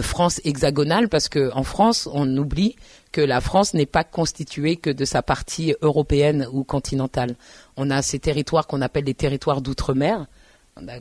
France 0.00 0.40
hexagonale 0.44 1.08
parce 1.08 1.28
que 1.28 1.52
en 1.54 1.62
France, 1.62 2.08
on 2.12 2.36
oublie 2.36 2.74
que 3.12 3.20
la 3.20 3.40
France 3.40 3.74
n'est 3.74 3.86
pas 3.86 4.02
constituée 4.02 4.74
que 4.74 4.90
de 4.90 5.04
sa 5.04 5.22
partie 5.22 5.72
européenne 5.82 6.48
ou 6.52 6.64
continentale. 6.64 7.36
On 7.76 7.90
a 7.90 8.02
ces 8.02 8.18
territoires 8.18 8.66
qu'on 8.66 8.82
appelle 8.82 9.04
les 9.04 9.14
territoires 9.14 9.62
d'outre-mer. 9.62 10.26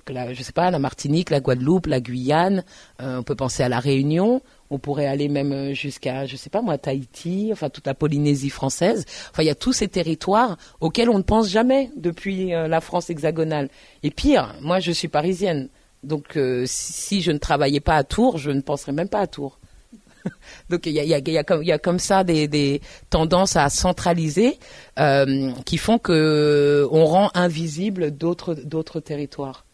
La, 0.07 0.31
je 0.31 0.43
sais 0.43 0.53
pas, 0.53 0.69
la 0.69 0.77
Martinique, 0.77 1.31
la 1.31 1.39
Guadeloupe, 1.39 1.87
la 1.87 1.99
Guyane. 1.99 2.63
Euh, 3.01 3.17
on 3.17 3.23
peut 3.23 3.35
penser 3.35 3.63
à 3.63 3.69
la 3.69 3.79
Réunion. 3.79 4.43
On 4.69 4.77
pourrait 4.77 5.07
aller 5.07 5.27
même 5.27 5.53
euh, 5.53 5.73
jusqu'à, 5.73 6.27
je 6.27 6.35
sais 6.35 6.51
pas 6.51 6.61
moi, 6.61 6.77
Tahiti, 6.77 7.49
enfin 7.51 7.69
toute 7.71 7.87
la 7.87 7.95
Polynésie 7.95 8.51
française. 8.51 9.05
Enfin, 9.31 9.41
il 9.41 9.47
y 9.47 9.49
a 9.49 9.55
tous 9.55 9.73
ces 9.73 9.87
territoires 9.87 10.57
auxquels 10.81 11.09
on 11.09 11.17
ne 11.17 11.23
pense 11.23 11.49
jamais 11.49 11.89
depuis 11.97 12.51
la 12.51 12.79
France 12.79 13.09
hexagonale. 13.09 13.69
Et 14.03 14.11
pire, 14.11 14.53
moi, 14.61 14.79
je 14.79 14.91
suis 14.91 15.07
parisienne. 15.07 15.67
Donc, 16.05 16.37
euh, 16.37 16.63
si, 16.67 17.21
je 17.21 17.31
ne 17.31 17.37
travaillais 17.37 17.79
pas 17.79 17.95
à 17.95 18.03
Tours, 18.03 18.37
je 18.37 18.51
ne 18.51 18.61
penserais 18.61 18.91
même 18.91 19.09
pas 19.09 19.19
à 19.19 19.27
Tours. 19.27 19.59
Donc, 20.69 20.85
il 20.85 20.93
y 20.93 21.71
a, 21.71 21.77
comme, 21.79 21.99
ça 21.99 22.23
des, 22.23 22.81
tendances 23.09 23.55
à 23.55 23.69
centraliser 23.69 24.57
euh, 24.99 25.51
qui 25.65 25.77
font 25.77 25.97
que 25.97 26.87
on 26.91 27.05
rend 27.05 27.31
invisible 27.33 28.11
d'autres 28.11 28.99
territoires. 28.99 29.65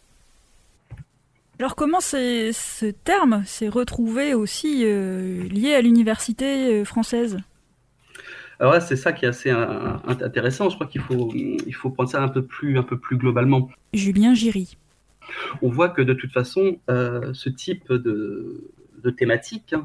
Alors 1.58 1.76
comment 1.76 2.00
ce 2.00 2.90
terme 2.90 3.44
s'est 3.46 3.68
retrouvé 3.68 4.34
aussi 4.34 4.82
euh, 4.84 5.44
lié 5.44 5.74
à 5.74 5.80
l'université 5.80 6.84
française? 6.84 7.38
Alors 8.58 8.80
c'est 8.82 8.96
ça 8.96 9.12
qui 9.12 9.26
est 9.26 9.28
assez 9.28 9.50
intéressant. 9.50 10.70
Je 10.70 10.74
crois 10.74 10.88
qu'il 10.88 11.02
faut, 11.02 11.30
il 11.34 11.74
faut 11.74 11.90
prendre 11.90 12.10
ça 12.10 12.20
un 12.20 12.28
peu 12.28 12.42
plus, 12.42 12.78
un 12.78 12.82
peu 12.82 12.98
plus 12.98 13.16
globalement. 13.16 13.68
Julien 13.92 14.34
Giry 14.34 14.76
on 15.60 15.68
voit 15.68 15.88
que 15.88 16.02
de 16.02 16.14
toute 16.14 16.32
façon, 16.32 16.78
euh, 16.90 17.32
ce 17.34 17.48
type 17.48 17.92
de, 17.92 18.70
thématiques 19.16 19.72
hein, 19.72 19.84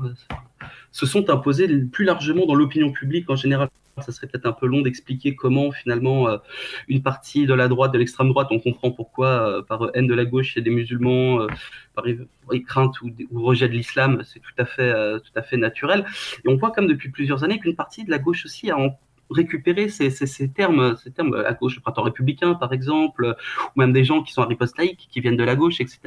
se 0.92 1.06
sont 1.06 1.30
imposées 1.30 1.68
plus 1.86 2.06
largement 2.06 2.46
dans 2.46 2.56
l'opinion 2.56 2.92
publique 2.92 3.30
en 3.30 3.36
général. 3.36 3.70
Ça 4.06 4.12
serait 4.12 4.28
peut-être 4.28 4.46
un 4.46 4.52
peu 4.52 4.68
long 4.68 4.82
d'expliquer 4.82 5.36
comment 5.36 5.72
finalement 5.72 6.30
euh, 6.30 6.38
une 6.88 7.02
partie 7.02 7.48
de 7.48 7.54
la 7.56 7.68
droite, 7.68 7.92
de 7.92 7.98
l'extrême 7.98 8.30
droite, 8.30 8.50
on 8.52 8.60
comprend 8.60 8.92
pourquoi 8.92 9.28
euh, 9.28 9.62
par 9.64 9.90
haine 9.96 10.06
de 10.06 10.14
la 10.14 10.24
gauche 10.24 10.56
a 10.56 10.62
des 10.62 10.70
musulmans, 10.70 11.48
par 11.96 12.06
crainte 12.68 13.02
ou, 13.02 13.12
rejet 13.34 13.68
de 13.68 13.74
l'islam, 13.74 14.22
c'est 14.24 14.40
tout 14.40 14.54
à 14.60 14.66
fait 14.66 14.94
tout 15.22 15.32
à 15.36 15.42
fait 15.42 15.58
naturel. 15.58 16.06
Et 16.46 16.48
on 16.48 16.58
voit 16.58 16.72
comme 16.72 16.86
depuis 16.86 17.10
plusieurs 17.10 17.44
années 17.44 17.60
qu'une 17.60 17.76
partie 17.76 18.04
de 18.04 18.12
la 18.12 18.20
gauche 18.20 18.46
aussi 18.46 18.70
a 18.70 18.78
en 18.78 19.00
récupérer 19.30 19.90
ces, 19.90 20.10
termes, 20.50 20.96
ces 20.98 21.12
termes 21.12 21.34
à 21.34 21.54
gauche, 21.54 21.76
le 21.76 21.82
printemps 21.82 22.04
républicain 22.04 22.54
par 22.56 22.74
exemple, 22.74 23.36
ou 23.76 23.80
même 23.80 23.94
des 23.94 24.04
gens 24.04 24.24
qui 24.24 24.34
sont 24.34 24.42
à 24.42 24.46
riposte 24.46 24.78
laïque, 24.78 25.08
qui 25.12 25.22
viennent 25.22 25.38
de 25.38 25.44
la 25.44 25.56
gauche, 25.56 25.80
etc. 25.80 26.00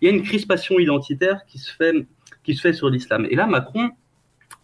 Il 0.00 0.08
y 0.08 0.12
a 0.12 0.14
une 0.14 0.22
crispation 0.22 0.78
identitaire 0.78 1.44
qui 1.46 1.58
se 1.58 1.74
fait, 1.74 2.06
qui 2.44 2.54
se 2.54 2.60
fait 2.60 2.72
sur 2.72 2.88
l'islam. 2.88 3.26
Et 3.30 3.34
là, 3.34 3.46
Macron 3.46 3.90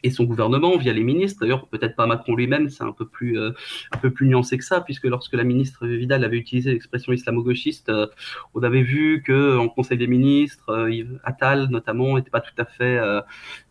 et 0.03 0.11
son 0.11 0.25
gouvernement 0.25 0.77
via 0.77 0.93
les 0.93 1.03
ministres. 1.03 1.41
D'ailleurs, 1.41 1.69
peut-être 1.69 1.97
pas 1.97 2.07
Macron 2.07 2.35
lui-même, 2.35 2.69
c'est 2.69 2.85
un 2.85 2.93
peu 2.93 3.07
plus 3.07 3.39
euh, 3.39 3.51
un 3.93 3.99
peu 3.99 4.11
plus 4.11 4.27
nuancé 4.27 4.59
que 4.59 4.65
ça, 4.65 4.81
puisque 4.81 5.05
lorsque 5.05 5.35
la 5.35 5.45
ministre 5.45 5.87
Vidal 5.87 6.25
avait 6.25 6.39
utilisé 6.39 6.73
l'expression 6.73 7.13
islamo-gauchiste, 7.13 7.89
euh, 7.89 8.07
on 8.55 8.63
avait 8.63 8.83
vu 8.83 9.23
que 9.25 9.57
en 9.57 9.69
Conseil 9.69 9.99
des 9.99 10.07
ministres, 10.07 10.71
euh, 10.71 11.05
Attal 11.25 11.69
notamment 11.71 12.17
n'était 12.17 12.31
pas 12.31 12.41
tout 12.41 12.55
à 12.59 12.65
fait 12.65 13.01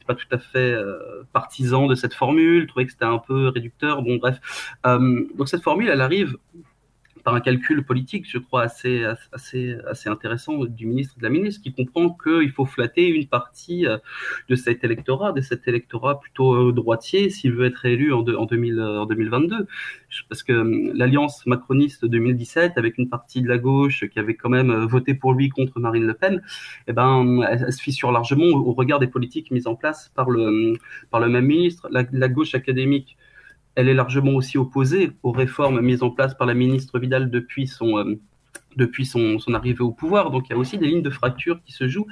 pas 0.07 0.15
tout 0.15 0.27
à 0.31 0.39
fait 0.39 0.75
partisan 1.31 1.85
de 1.85 1.95
cette 1.95 2.13
formule, 2.13 2.67
trouvait 2.67 2.85
que 2.85 2.91
c'était 2.91 3.05
un 3.05 3.19
peu 3.19 3.49
réducteur. 3.49 4.01
Bon, 4.01 4.17
bref. 4.17 4.39
donc 4.83 5.47
cette 5.47 5.61
formule, 5.61 5.89
elle 5.89 6.01
arrive 6.01 6.37
par 7.23 7.35
un 7.35 7.41
calcul 7.41 7.83
politique, 7.83 8.29
je 8.29 8.37
crois, 8.37 8.63
assez, 8.63 9.03
assez, 9.31 10.09
intéressant 10.09 10.65
du 10.65 10.85
ministre 10.85 11.15
et 11.17 11.19
de 11.19 11.23
la 11.23 11.29
ministre, 11.29 11.61
qui 11.61 11.73
comprend 11.73 12.17
qu'il 12.23 12.51
faut 12.51 12.65
flatter 12.65 13.07
une 13.07 13.27
partie 13.27 13.87
euh, 13.87 13.97
de 14.49 14.55
cet 14.55 14.83
électorat, 14.83 15.31
de 15.31 15.41
cet 15.41 15.67
électorat 15.67 16.19
plutôt 16.19 16.53
euh, 16.53 16.71
droitier, 16.71 17.29
s'il 17.29 17.53
veut 17.53 17.65
être 17.65 17.85
élu 17.85 18.13
en, 18.13 18.21
en, 18.27 18.45
2022. 18.45 19.67
Parce 20.29 20.43
que 20.43 20.53
hum, 20.53 20.91
l'alliance 20.93 21.45
macroniste 21.45 22.05
2017, 22.05 22.73
avec 22.77 22.97
une 22.97 23.09
partie 23.09 23.41
de 23.41 23.47
la 23.47 23.57
gauche 23.57 24.05
qui 24.07 24.19
avait 24.19 24.35
quand 24.35 24.49
même 24.49 24.71
euh, 24.71 24.85
voté 24.85 25.13
pour 25.13 25.33
lui 25.33 25.49
contre 25.49 25.79
Marine 25.79 26.05
Le 26.05 26.13
Pen, 26.13 26.41
eh 26.87 26.93
ben, 26.93 27.41
elle, 27.49 27.71
se 27.71 27.81
fissure 27.81 28.11
largement 28.11 28.45
au, 28.45 28.73
regard 28.73 28.99
des 28.99 29.07
politiques 29.07 29.51
mises 29.51 29.67
en 29.67 29.75
place 29.75 30.11
par 30.15 30.29
le, 30.29 30.41
hum, 30.47 30.77
par 31.09 31.19
le 31.19 31.29
même 31.29 31.45
ministre. 31.45 31.87
la 31.91 32.27
gauche 32.29 32.55
académique 32.55 33.17
elle 33.75 33.89
est 33.89 33.93
largement 33.93 34.33
aussi 34.33 34.57
opposée 34.57 35.11
aux 35.23 35.31
réformes 35.31 35.81
mises 35.81 36.03
en 36.03 36.11
place 36.11 36.35
par 36.35 36.47
la 36.47 36.53
ministre 36.53 36.99
Vidal 36.99 37.29
depuis 37.29 37.67
son, 37.67 37.97
euh, 37.97 38.19
depuis 38.75 39.05
son, 39.05 39.37
arrivée 39.53 39.81
au 39.81 39.91
pouvoir. 39.91 40.31
Donc 40.31 40.49
il 40.49 40.53
y 40.53 40.55
a 40.55 40.57
aussi 40.57 40.77
des 40.77 40.87
lignes 40.87 41.01
de 41.01 41.09
fracture 41.09 41.61
qui 41.65 41.71
se 41.71 41.87
jouent. 41.87 42.07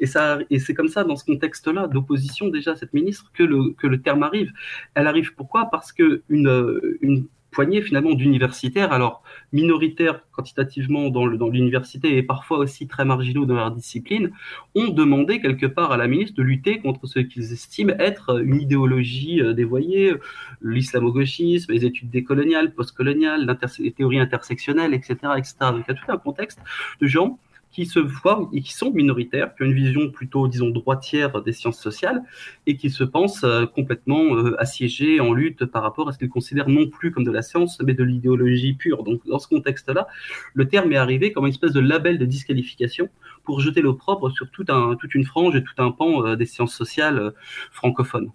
Et, 0.00 0.06
et 0.50 0.58
c'est 0.58 0.74
comme 0.74 0.88
ça, 0.88 1.04
dans 1.04 1.16
ce 1.16 1.24
contexte-là, 1.24 1.88
d'opposition 1.88 2.48
déjà 2.48 2.72
à 2.72 2.76
cette 2.76 2.94
ministre, 2.94 3.30
que 3.32 3.42
le, 3.42 3.72
que 3.72 3.86
le 3.86 4.00
terme 4.00 4.22
arrive. 4.22 4.52
Elle 4.94 5.06
arrive 5.06 5.34
pourquoi? 5.34 5.66
Parce 5.70 5.92
que 5.92 6.22
une, 6.28 6.80
une 7.00 7.26
poignée 7.54 7.80
finalement 7.80 8.12
d'universitaires, 8.12 8.92
alors 8.92 9.22
minoritaires 9.52 10.20
quantitativement 10.32 11.08
dans 11.10 11.48
l'université 11.48 12.16
et 12.16 12.22
parfois 12.22 12.58
aussi 12.58 12.88
très 12.88 13.04
marginaux 13.04 13.46
dans 13.46 13.54
leur 13.54 13.70
discipline, 13.70 14.32
ont 14.74 14.88
demandé 14.88 15.40
quelque 15.40 15.66
part 15.66 15.92
à 15.92 15.96
la 15.96 16.08
ministre 16.08 16.36
de 16.36 16.42
lutter 16.42 16.80
contre 16.80 17.06
ce 17.06 17.20
qu'ils 17.20 17.52
estiment 17.52 17.94
être 17.98 18.42
une 18.42 18.60
idéologie 18.60 19.40
euh, 19.40 19.54
dévoyée, 19.54 20.14
l'islamo-gauchisme, 20.62 21.72
les 21.72 21.84
études 21.84 22.10
décoloniales, 22.10 22.74
postcoloniales, 22.74 23.46
les 23.78 23.92
théories 23.92 24.18
intersectionnelles, 24.18 24.94
etc., 24.94 25.16
etc. 25.38 25.54
Donc 25.60 25.84
il 25.88 25.94
y 25.94 25.96
a 25.96 26.00
tout 26.00 26.12
un 26.12 26.18
contexte 26.18 26.60
de 27.00 27.06
gens 27.06 27.38
qui 27.74 27.86
se 27.86 27.98
voient 27.98 28.48
et 28.52 28.62
qui 28.62 28.72
sont 28.72 28.92
minoritaires, 28.92 29.54
qui 29.54 29.62
ont 29.62 29.66
une 29.66 29.74
vision 29.74 30.08
plutôt, 30.08 30.46
disons, 30.46 30.70
droitière 30.70 31.42
des 31.42 31.52
sciences 31.52 31.80
sociales 31.80 32.22
et 32.66 32.76
qui 32.76 32.88
se 32.88 33.02
pensent 33.02 33.42
euh, 33.42 33.66
complètement 33.66 34.36
euh, 34.36 34.54
assiégés 34.60 35.18
en 35.20 35.32
lutte 35.32 35.64
par 35.64 35.82
rapport 35.82 36.08
à 36.08 36.12
ce 36.12 36.18
qu'ils 36.18 36.28
considèrent 36.28 36.68
non 36.68 36.88
plus 36.88 37.10
comme 37.10 37.24
de 37.24 37.32
la 37.32 37.42
science, 37.42 37.82
mais 37.84 37.94
de 37.94 38.04
l'idéologie 38.04 38.74
pure. 38.74 39.02
Donc, 39.02 39.26
dans 39.26 39.40
ce 39.40 39.48
contexte-là, 39.48 40.06
le 40.54 40.68
terme 40.68 40.92
est 40.92 40.96
arrivé 40.96 41.32
comme 41.32 41.46
une 41.46 41.52
espèce 41.52 41.72
de 41.72 41.80
label 41.80 42.18
de 42.18 42.24
disqualification 42.24 43.08
pour 43.42 43.60
jeter 43.60 43.82
l'opprobre 43.82 44.30
sur 44.30 44.48
toute 44.50 45.14
une 45.14 45.24
frange 45.24 45.56
et 45.56 45.64
tout 45.64 45.74
un 45.78 45.90
pan 45.90 46.24
euh, 46.24 46.36
des 46.36 46.46
sciences 46.46 46.74
sociales 46.74 47.32
francophones 47.72 48.30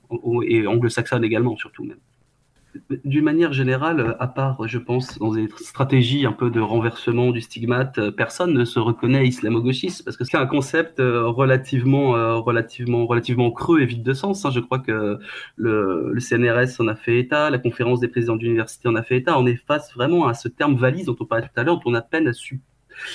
et 0.46 0.68
anglo-saxonnes 0.68 1.24
également, 1.24 1.56
surtout 1.56 1.86
même 1.86 1.98
d'une 3.06 3.24
manière 3.24 3.54
générale, 3.54 4.16
à 4.20 4.28
part, 4.28 4.68
je 4.68 4.80
pense, 4.80 5.20
dans 5.20 5.32
des 5.32 5.48
stratégies 5.58 6.26
un 6.26 6.32
peu 6.32 6.50
de 6.50 6.60
renversement 6.60 7.30
du 7.32 7.42
stigmate, 7.42 8.10
personne 8.12 8.54
ne 8.54 8.66
se 8.66 8.80
reconnaît 8.80 9.28
islamo-gauchiste 9.28 10.04
parce 10.04 10.18
que 10.18 10.24
c'est 10.24 10.38
un 10.38 10.48
concept 10.48 11.00
euh, 11.00 11.28
relativement, 11.28 12.16
euh, 12.16 12.36
relativement, 12.36 13.06
relativement 13.06 13.52
creux 13.52 13.82
et 13.82 13.86
vide 13.86 14.02
de 14.02 14.14
sens. 14.14 14.44
Hein. 14.44 14.50
Je 14.52 14.60
crois 14.60 14.80
que 14.80 15.20
le, 15.56 16.12
le, 16.12 16.20
CNRS 16.20 16.82
en 16.82 16.88
a 16.88 16.96
fait 16.96 17.20
état, 17.20 17.52
la 17.52 17.60
conférence 17.60 18.00
des 18.00 18.08
présidents 18.08 18.36
d'université 18.38 18.88
en 18.88 18.96
a 18.96 19.04
fait 19.04 19.18
état. 19.18 19.38
On 19.40 19.46
est 19.46 19.62
face 19.68 19.94
vraiment 19.94 20.28
à 20.28 20.34
ce 20.34 20.48
terme 20.48 20.76
valise 20.76 21.06
dont 21.06 21.18
on 21.20 21.26
parlait 21.26 21.46
tout 21.46 21.60
à 21.60 21.64
l'heure, 21.64 21.76
dont 21.80 21.92
on 21.92 21.94
a 21.94 22.02
peine 22.02 22.28
à, 22.28 22.32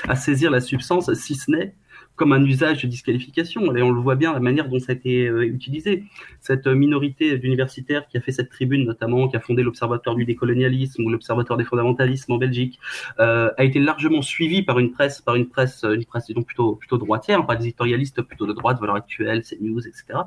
à 0.09 0.17
saisir 0.17 0.53
la 0.53 0.61
substance, 0.61 1.13
si 1.15 1.35
ce 1.35 1.51
n'est 1.51 1.75
comme 2.17 2.33
un 2.33 2.45
usage 2.45 2.83
de 2.83 2.89
disqualification. 2.89 3.75
Et 3.75 3.83
on 3.83 3.91
le 3.91 4.01
voit 4.01 4.15
bien, 4.15 4.33
la 4.33 4.41
manière 4.41 4.69
dont 4.69 4.79
ça 4.79 4.93
a 4.93 4.95
été 4.95 5.27
euh, 5.27 5.47
utilisé. 5.47 6.05
Cette 6.41 6.67
euh, 6.67 6.75
minorité 6.75 7.39
d'universitaires 7.39 8.07
qui 8.09 8.17
a 8.17 8.21
fait 8.21 8.33
cette 8.33 8.51
tribune, 8.51 8.85
notamment, 8.85 9.29
qui 9.29 9.37
a 9.37 9.41
fondé 9.41 9.63
l'Observatoire 9.63 10.15
du 10.15 10.25
décolonialisme 10.25 11.05
ou 11.05 11.11
l'Observatoire 11.11 11.59
des 11.59 11.65
fondamentalismes 11.65 12.33
en 12.33 12.39
Belgique, 12.39 12.79
euh, 13.19 13.51
a 13.57 13.65
été 13.65 13.81
largement 13.81 14.23
suivie 14.23 14.63
par 14.63 14.79
une 14.79 14.93
presse, 14.93 15.21
par 15.21 15.35
une 15.35 15.49
presse, 15.49 15.85
une 15.85 16.05
presse 16.05 16.27
disons, 16.27 16.43
plutôt, 16.43 16.77
plutôt 16.77 16.99
droitière, 16.99 17.45
par 17.47 17.57
des 17.59 17.65
éditorialistes 17.65 18.23
plutôt 18.23 18.47
de 18.47 18.53
droite, 18.53 18.79
Valeurs 18.81 18.97
Actuelles, 18.97 19.43
CNews, 19.43 19.87
etc. 19.87 20.21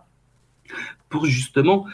Pour 1.10 1.26
justement 1.26 1.86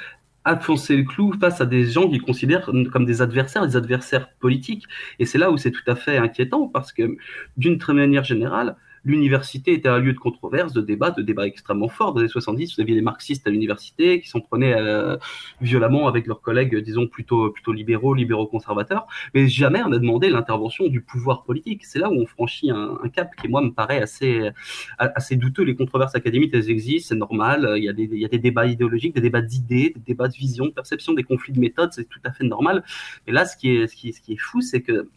enfoncer 0.45 0.97
le 0.97 1.03
clou 1.03 1.33
face 1.39 1.62
à 1.62 1.65
des 1.65 1.85
gens 1.85 2.09
qu'ils 2.09 2.21
considèrent 2.21 2.69
comme 2.91 3.05
des 3.05 3.21
adversaires, 3.21 3.65
des 3.65 3.77
adversaires 3.77 4.29
politiques. 4.39 4.85
Et 5.19 5.25
c'est 5.25 5.38
là 5.38 5.51
où 5.51 5.57
c'est 5.57 5.71
tout 5.71 5.89
à 5.89 5.95
fait 5.95 6.17
inquiétant 6.17 6.67
parce 6.67 6.91
que, 6.91 7.15
d'une 7.55 7.77
très 7.77 7.93
manière 7.93 8.23
générale, 8.23 8.75
l'université 9.05 9.74
était 9.74 9.89
un 9.89 10.00
lieu 10.00 10.13
de 10.13 10.19
controverse, 10.19 10.74
de 10.74 10.81
débat, 10.81 11.12
de 11.12 11.22
débat 11.22 11.45
extrêmement 11.45 11.89
fort. 11.89 12.13
Dans 12.13 12.22
les 12.22 12.27
70, 12.27 12.75
vous 12.75 12.81
aviez 12.81 12.95
des 12.95 13.01
marxistes 13.01 13.45
à 13.48 13.50
l'université 13.50 14.22
qui 14.22 14.29
s'en 14.29 14.39
prenaient 14.39 14.75
euh, 14.75 15.17
violemment 15.62 16.07
avec 16.07 16.27
leurs 16.27 16.41
collègues, 16.41 16.75
disons, 16.77 17.07
plutôt, 17.07 17.51
plutôt 17.51 17.74
libéraux, 17.74 18.13
libéraux-conservateurs. 18.13 19.07
Mais 19.33 19.48
jamais 19.48 19.81
on 19.83 19.91
a 19.91 20.00
demandé 20.00 20.29
l'intervention 20.29 20.88
du 20.88 21.01
pouvoir 21.01 21.43
politique. 21.43 21.86
C'est 21.86 22.00
là 22.00 22.10
où 22.10 22.13
on 22.13 22.25
franchit 22.25 22.72
un, 22.72 22.98
cap 23.13 23.29
qui, 23.41 23.48
moi, 23.48 23.62
me 23.62 23.72
paraît 23.72 24.01
assez, 24.01 24.50
assez 24.98 25.36
douteux. 25.36 25.63
Les 25.63 25.75
controverses 25.75 26.15
académiques, 26.15 26.51
elles 26.53 26.69
existent, 26.69 27.10
c'est 27.10 27.19
normal. 27.19 27.74
Il 27.77 27.83
y, 27.83 27.89
a 27.89 27.93
des, 27.93 28.03
il 28.03 28.19
y 28.19 28.25
a 28.25 28.29
des 28.29 28.39
débats 28.39 28.65
idéologiques, 28.65 29.15
des 29.15 29.22
débats 29.22 29.41
d'idées, 29.41 29.93
des 29.95 30.01
débats 30.05 30.27
de 30.27 30.36
vision, 30.36 30.65
de 30.65 30.72
perception, 30.72 31.13
des 31.13 31.24
conflits 31.24 31.53
de 31.53 31.60
méthode, 31.60 31.91
c'est 31.93 32.07
tout 32.07 32.19
à 32.24 32.31
fait 32.31 32.45
normal. 32.45 32.83
Mais 33.27 33.33
là, 33.33 33.45
ce 33.45 33.57
qui 33.57 33.69
est, 33.69 33.88
ce 33.88 33.95
qui 33.95 34.33
est 34.33 34.38
fou, 34.38 34.62
c'est 34.62 34.81
que 34.81 35.10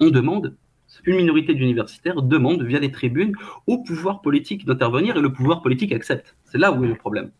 on 0.00 0.10
demande 0.10 0.56
une 1.04 1.16
minorité 1.16 1.54
d'universitaires 1.54 2.22
demande 2.22 2.62
via 2.62 2.78
les 2.78 2.90
tribunes 2.90 3.34
au 3.66 3.78
pouvoir 3.78 4.20
politique 4.20 4.64
d'intervenir 4.66 5.16
et 5.16 5.20
le 5.20 5.32
pouvoir 5.32 5.62
politique 5.62 5.92
accepte. 5.92 6.34
C'est 6.50 6.58
là 6.58 6.72
où 6.72 6.84
est 6.84 6.88
le 6.88 6.94
problème. 6.94 7.30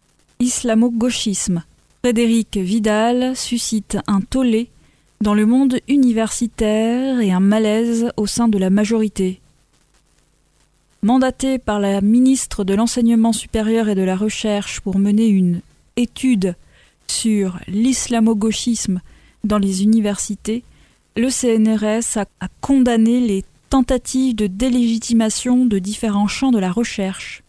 Islamo-gauchisme. 0.41 1.65
Frédéric 2.03 2.57
Vidal 2.57 3.37
suscite 3.37 3.99
un 4.07 4.21
tollé 4.21 4.69
dans 5.21 5.35
le 5.35 5.47
monde 5.47 5.81
universitaire 5.88 7.21
et 7.21 7.33
un 7.33 7.41
malaise 7.41 8.12
au 8.17 8.27
sein 8.27 8.49
de 8.49 8.59
la 8.59 8.71
majorité. 8.71 9.41
Mandaté 11.03 11.59
par 11.59 11.81
la 11.81 12.00
ministre 12.00 12.65
de 12.65 12.75
l'Enseignement 12.75 13.33
supérieur 13.33 13.88
et 13.88 13.95
de 13.95 14.03
la 14.03 14.17
Recherche 14.17 14.81
pour 14.81 14.99
mener 14.99 15.27
une 15.27 15.61
étude 15.97 16.55
sur 17.09 17.59
l'islamo-gauchisme 17.67 19.00
dans 19.45 19.59
les 19.59 19.83
universités, 19.83 20.62
le 21.17 21.31
CNRS 21.31 22.19
a, 22.19 22.49
condamné 22.61 23.21
les 23.21 23.45
tentatives 23.69 24.35
de 24.35 24.47
délégitimation 24.47 25.67
de 25.67 25.79
différents 25.79 26.29
champs 26.29 26.51
de 26.51 26.59
la 26.59 26.73
recherche. 26.73 27.43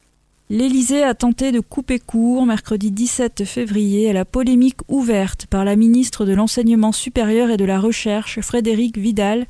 L'Élysée 0.52 1.04
a 1.04 1.14
tenté 1.14 1.52
de 1.52 1.60
couper 1.60 2.00
court 2.00 2.48
mercredi 2.48 2.90
17 2.90 3.46
février 3.46 4.10
à 4.10 4.14
la 4.14 4.26
polémique 4.26 4.80
ouverte 4.88 5.46
par 5.46 5.64
la 5.64 5.76
ministre 5.76 6.26
de 6.26 6.34
l'Enseignement 6.34 6.92
supérieur 6.92 7.52
et 7.52 7.58
de 7.58 7.66
la 7.66 7.80
Recherche, 7.80 8.42
Frédéric 8.42 8.98
Vidal, 8.98 9.46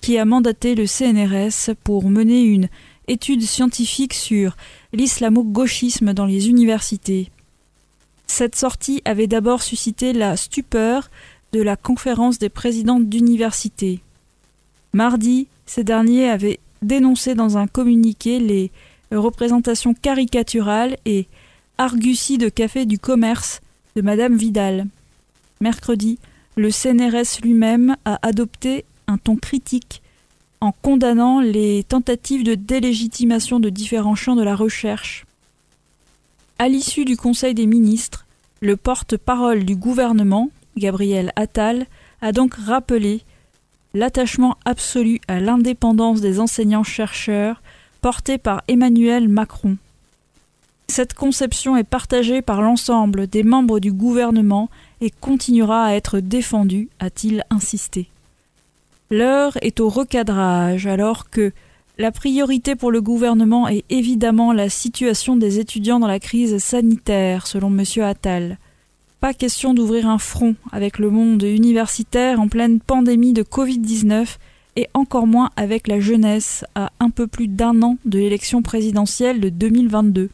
qui 0.00 0.16
a 0.16 0.24
mandaté 0.24 0.76
le 0.76 0.86
CNRS 0.86 1.74
pour 1.82 2.08
mener 2.08 2.42
une 2.42 2.68
étude 3.08 3.42
scientifique 3.42 4.14
sur 4.14 4.56
l'islamo-gauchisme 4.92 6.14
dans 6.14 6.26
les 6.26 6.48
universités. 6.48 7.30
Cette 8.28 8.54
sortie 8.54 9.02
avait 9.04 9.26
d'abord 9.26 9.60
suscité 9.60 10.12
la 10.12 10.36
stupeur 10.36 11.10
de 11.52 11.62
la 11.62 11.74
conférence 11.74 12.38
des 12.38 12.48
présidents 12.48 13.00
d'université. 13.00 14.03
Mardi, 14.94 15.48
ces 15.66 15.82
derniers 15.82 16.30
avaient 16.30 16.60
dénoncé 16.80 17.34
dans 17.34 17.58
un 17.58 17.66
communiqué 17.66 18.38
les 18.38 18.70
représentations 19.10 19.92
caricaturales 19.92 20.96
et 21.04 21.26
arguties 21.78 22.38
de 22.38 22.48
café 22.48 22.86
du 22.86 23.00
commerce 23.00 23.60
de 23.96 24.02
Madame 24.02 24.36
Vidal. 24.36 24.86
Mercredi, 25.60 26.18
le 26.56 26.70
CNRS 26.70 27.40
lui-même 27.42 27.96
a 28.04 28.20
adopté 28.22 28.84
un 29.08 29.18
ton 29.18 29.34
critique 29.34 30.00
en 30.60 30.70
condamnant 30.70 31.40
les 31.40 31.82
tentatives 31.82 32.44
de 32.44 32.54
délégitimation 32.54 33.58
de 33.58 33.70
différents 33.70 34.14
champs 34.14 34.36
de 34.36 34.44
la 34.44 34.54
recherche. 34.54 35.26
À 36.60 36.68
l'issue 36.68 37.04
du 37.04 37.16
Conseil 37.16 37.54
des 37.54 37.66
ministres, 37.66 38.26
le 38.60 38.76
porte-parole 38.76 39.64
du 39.64 39.74
gouvernement, 39.74 40.50
Gabriel 40.76 41.32
Attal, 41.34 41.86
a 42.22 42.30
donc 42.30 42.54
rappelé 42.54 43.22
l'attachement 43.94 44.56
absolu 44.64 45.20
à 45.28 45.40
l'indépendance 45.40 46.20
des 46.20 46.40
enseignants-chercheurs 46.40 47.62
porté 48.00 48.36
par 48.36 48.62
Emmanuel 48.68 49.28
Macron. 49.28 49.76
Cette 50.88 51.14
conception 51.14 51.76
est 51.76 51.84
partagée 51.84 52.42
par 52.42 52.60
l'ensemble 52.60 53.26
des 53.26 53.42
membres 53.42 53.80
du 53.80 53.92
gouvernement 53.92 54.68
et 55.00 55.10
continuera 55.10 55.86
à 55.86 55.92
être 55.94 56.20
défendue, 56.20 56.88
a-t-il 57.00 57.44
insisté. 57.48 58.08
L'heure 59.10 59.56
est 59.62 59.80
au 59.80 59.88
recadrage 59.88 60.86
alors 60.86 61.30
que 61.30 61.52
la 61.96 62.10
priorité 62.10 62.74
pour 62.74 62.90
le 62.90 63.00
gouvernement 63.00 63.68
est 63.68 63.84
évidemment 63.88 64.52
la 64.52 64.68
situation 64.68 65.36
des 65.36 65.60
étudiants 65.60 66.00
dans 66.00 66.08
la 66.08 66.18
crise 66.18 66.58
sanitaire, 66.58 67.46
selon 67.46 67.68
M. 67.68 67.84
Attal 68.02 68.58
pas 69.24 69.32
question 69.32 69.72
d'ouvrir 69.72 70.06
un 70.06 70.18
front 70.18 70.54
avec 70.70 70.98
le 70.98 71.08
monde 71.08 71.42
universitaire 71.44 72.38
en 72.40 72.48
pleine 72.48 72.78
pandémie 72.78 73.32
de 73.32 73.42
Covid-19 73.42 74.36
et 74.76 74.86
encore 74.92 75.26
moins 75.26 75.48
avec 75.56 75.88
la 75.88 75.98
jeunesse 75.98 76.62
à 76.74 76.92
un 77.00 77.08
peu 77.08 77.26
plus 77.26 77.48
d'un 77.48 77.80
an 77.80 77.96
de 78.04 78.18
l'élection 78.18 78.60
présidentielle 78.60 79.40
de 79.40 79.48
2022. 79.48 80.28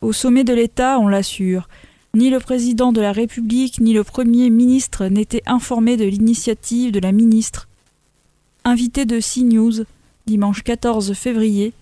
Au 0.00 0.12
sommet 0.14 0.42
de 0.42 0.54
l'État, 0.54 0.98
on 1.00 1.08
l'assure, 1.08 1.68
ni 2.14 2.30
le 2.30 2.40
président 2.40 2.92
de 2.92 3.02
la 3.02 3.12
République 3.12 3.78
ni 3.78 3.92
le 3.92 4.04
Premier 4.04 4.48
ministre 4.48 5.04
n'étaient 5.08 5.42
informés 5.44 5.98
de 5.98 6.06
l'initiative 6.06 6.92
de 6.92 7.00
la 7.00 7.12
ministre. 7.12 7.68
Invité 8.64 9.04
de 9.04 9.20
CNews, 9.20 9.84
dimanche 10.24 10.62
14 10.62 11.12
février, 11.12 11.74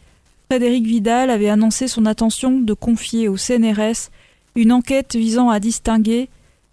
Frédéric 0.50 0.86
Vidal 0.86 1.30
avait 1.30 1.50
annoncé 1.50 1.86
son 1.86 2.04
intention 2.04 2.58
de 2.58 2.72
confier 2.72 3.28
au 3.28 3.36
CNRS 3.36 4.10
une 4.58 4.72
enquête 4.72 5.14
visant 5.14 5.50
à 5.50 5.60
distinguer 5.60 6.28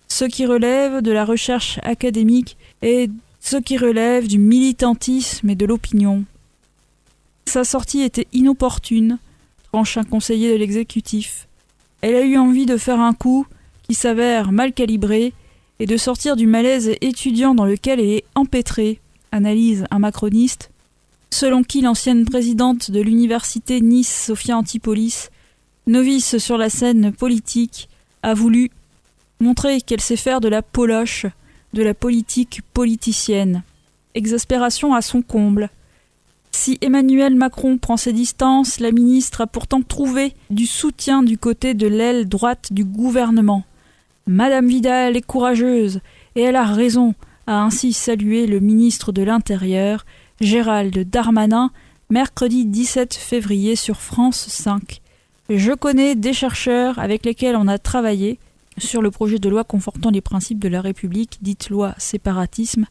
ce 0.08 0.26
qui 0.26 0.48
relève 0.48 1.02
de 1.02 1.12
la 1.12 1.24
recherche 1.24 1.80
académique 1.84 2.58
et 2.82 3.10
ce 3.40 3.58
qui 3.58 3.78
relève 3.78 4.28
du 4.28 4.40
militantisme 4.40 5.52
et 5.52 5.56
de 5.56 5.68
l'opinion. 5.68 6.26
Sa 7.46 7.64
sortie 7.64 8.02
était 8.02 8.28
inopportune, 8.34 9.20
tranche 9.72 9.98
un 9.98 10.04
conseiller 10.04 10.52
de 10.52 10.58
l'exécutif. 10.58 11.48
Elle 12.02 12.16
a 12.16 12.26
eu 12.26 12.38
envie 12.38 12.66
de 12.66 12.78
faire 12.78 13.00
un 13.00 13.14
coup 13.14 13.46
qui 13.84 13.94
s'avère 13.94 14.52
mal 14.52 14.74
calibré 14.74 15.34
et 15.78 15.86
de 15.86 15.98
sortir 15.98 16.36
du 16.36 16.48
malaise 16.48 16.92
étudiant 17.02 17.54
dans 17.54 17.66
lequel 17.66 18.00
elle 18.00 18.10
est 18.10 18.26
empêtrée, 18.34 19.00
analyse 19.32 19.86
un 19.92 20.00
macroniste, 20.00 20.72
selon 21.30 21.62
qui 21.62 21.82
l'ancienne 21.82 22.26
présidente 22.26 22.90
de 22.90 23.02
l'université 23.02 23.80
Nice, 23.80 24.26
Sophia 24.26 24.58
Antipolis, 24.58 25.30
novice 25.88 26.38
sur 26.38 26.58
la 26.58 26.70
scène 26.70 27.12
politique, 27.12 27.90
a 28.24 28.34
voulu 28.34 28.72
montrer 29.40 29.82
qu'elle 29.82 30.02
sait 30.02 30.16
faire 30.16 30.42
de 30.42 30.48
la 30.48 30.62
poloche, 30.62 31.26
de 31.74 31.84
la 31.84 31.94
politique 31.94 32.62
politicienne. 32.74 33.64
Exaspération 34.16 34.94
à 34.94 35.02
son 35.02 35.22
comble. 35.22 35.70
Si 36.52 36.78
Emmanuel 36.82 37.36
Macron 37.36 37.78
prend 37.78 37.98
ses 37.98 38.14
distances, 38.14 38.80
la 38.80 38.92
ministre 38.92 39.42
a 39.42 39.48
pourtant 39.48 39.82
trouvé 39.82 40.34
du 40.50 40.66
soutien 40.66 41.22
du 41.22 41.38
côté 41.38 41.74
de 41.74 41.86
l'aile 41.86 42.28
droite 42.28 42.72
du 42.72 42.86
gouvernement. 42.86 43.66
Madame 44.26 44.68
Vidal 44.68 45.18
est 45.18 45.22
courageuse, 45.22 46.00
et 46.36 46.42
elle 46.42 46.56
a 46.56 46.64
raison, 46.64 47.14
a 47.46 47.62
ainsi 47.62 47.94
salué 47.94 48.48
le 48.48 48.60
ministre 48.60 49.12
de 49.12 49.22
l'Intérieur, 49.22 50.06
Gérald 50.42 50.98
Darmanin, 51.10 51.72
mercredi 52.10 52.66
17 52.66 53.14
février 53.14 53.76
sur 53.76 54.02
France 54.02 54.48
5. 54.48 55.02
Je 55.50 55.74
connais 55.74 56.16
des 56.16 56.34
chercheurs 56.34 56.98
avec 56.98 57.24
lesquels 57.24 57.56
on 57.56 57.68
a 57.68 57.78
travaillé 57.78 58.40
sur 58.80 59.04
le 59.04 59.12
projet 59.12 59.38
de 59.38 59.48
loi 59.48 59.64
confortant 59.64 60.10
les 60.10 60.22
principes 60.22 60.58
de 60.58 60.68
la 60.68 60.82
République, 60.82 61.38
dite 61.42 61.70
loi 61.70 61.94
séparatisme. 62.00 62.88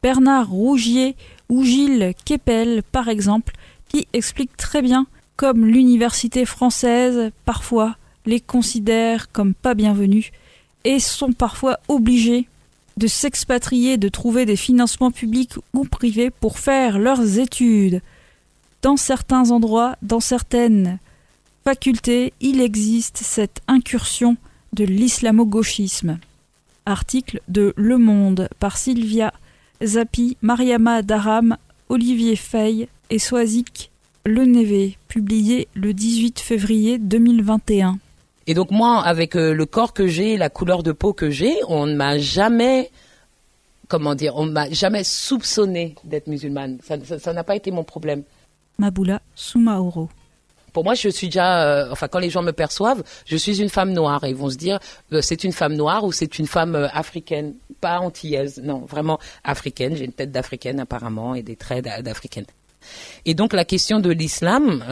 Bernard 0.00 0.48
Rougier 0.48 1.16
ou 1.48 1.64
Gilles 1.64 2.14
Kepel, 2.24 2.84
par 2.84 3.08
exemple, 3.08 3.54
qui 3.88 4.06
expliquent 4.12 4.56
très 4.56 4.80
bien 4.80 5.08
comme 5.36 5.66
l'université 5.66 6.44
française, 6.44 7.32
parfois, 7.44 7.96
les 8.26 8.40
considère 8.40 9.32
comme 9.32 9.54
pas 9.54 9.74
bienvenus 9.74 10.30
et 10.84 11.00
sont 11.00 11.32
parfois 11.32 11.80
obligés 11.88 12.48
de 12.96 13.08
s'expatrier, 13.08 13.96
de 13.96 14.08
trouver 14.08 14.46
des 14.46 14.56
financements 14.56 15.10
publics 15.10 15.54
ou 15.72 15.84
privés 15.84 16.30
pour 16.30 16.60
faire 16.60 17.00
leurs 17.00 17.38
études. 17.38 18.02
Dans 18.82 18.96
certains 18.96 19.50
endroits, 19.50 19.96
dans 20.02 20.20
certaines 20.20 21.00
faculté, 21.64 22.32
il 22.40 22.60
existe 22.60 23.18
cette 23.18 23.60
incursion 23.68 24.36
de 24.72 24.84
l'islamo-gauchisme. 24.84 26.18
Article 26.86 27.40
de 27.48 27.74
Le 27.76 27.98
Monde 27.98 28.48
par 28.58 28.78
Sylvia 28.78 29.32
Zapi, 29.84 30.36
Mariama 30.42 31.02
Daram, 31.02 31.56
Olivier 31.88 32.36
Fay 32.36 32.88
et 33.10 33.18
Soazic 33.18 33.90
Lenévé, 34.26 34.98
publié 35.08 35.68
le 35.74 35.94
18 35.94 36.40
février 36.40 36.98
2021. 36.98 37.98
Et 38.46 38.54
donc 38.54 38.70
moi, 38.70 39.00
avec 39.02 39.36
euh, 39.36 39.54
le 39.54 39.66
corps 39.66 39.92
que 39.92 40.06
j'ai, 40.06 40.36
la 40.36 40.50
couleur 40.50 40.82
de 40.82 40.92
peau 40.92 41.12
que 41.12 41.30
j'ai, 41.30 41.54
on 41.68 41.86
ne 41.86 41.94
m'a 41.94 42.18
jamais, 42.18 42.90
comment 43.88 44.14
dire, 44.14 44.36
on 44.36 44.46
m'a 44.46 44.70
jamais 44.70 45.04
soupçonné 45.04 45.94
d'être 46.04 46.26
musulmane. 46.26 46.78
Ça 46.82 47.32
n'a 47.32 47.44
pas 47.44 47.56
été 47.56 47.70
mon 47.70 47.84
problème. 47.84 48.22
Maboula 48.78 49.20
Soumaoro. 49.34 50.08
Pour 50.72 50.84
moi, 50.84 50.94
je 50.94 51.08
suis 51.08 51.28
déjà, 51.28 51.62
euh, 51.62 51.88
enfin, 51.90 52.08
quand 52.08 52.18
les 52.18 52.30
gens 52.30 52.42
me 52.42 52.52
perçoivent, 52.52 53.02
je 53.26 53.36
suis 53.36 53.60
une 53.60 53.68
femme 53.68 53.92
noire 53.92 54.24
et 54.24 54.30
ils 54.30 54.36
vont 54.36 54.50
se 54.50 54.56
dire, 54.56 54.78
euh, 55.12 55.20
c'est 55.22 55.44
une 55.44 55.52
femme 55.52 55.74
noire 55.74 56.04
ou 56.04 56.12
c'est 56.12 56.38
une 56.38 56.46
femme 56.46 56.74
euh, 56.74 56.88
africaine, 56.92 57.54
pas 57.80 57.98
antillaise, 58.00 58.60
non, 58.62 58.80
vraiment 58.80 59.18
africaine. 59.44 59.96
J'ai 59.96 60.04
une 60.04 60.12
tête 60.12 60.30
d'africaine 60.32 60.80
apparemment 60.80 61.34
et 61.34 61.42
des 61.42 61.56
traits 61.56 61.84
d'a- 61.84 62.02
d'africaine. 62.02 62.46
Et 63.26 63.34
donc 63.34 63.52
la 63.52 63.64
question 63.64 63.98
de 64.00 64.10
l'islam, 64.10 64.82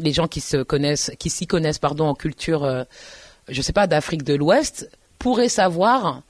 les 0.00 0.12
gens 0.12 0.26
qui 0.26 0.40
se 0.40 0.56
connaissent, 0.62 1.12
qui 1.18 1.30
s'y 1.30 1.46
connaissent, 1.46 1.78
pardon, 1.78 2.06
en 2.06 2.14
culture, 2.14 2.86
je 3.48 3.62
sais 3.62 3.72
pas, 3.74 3.86
d'Afrique 3.86 4.24
de 4.24 4.34
l'Ouest, 4.34 4.90
pourraient 5.18 5.50
savoir 5.50 6.22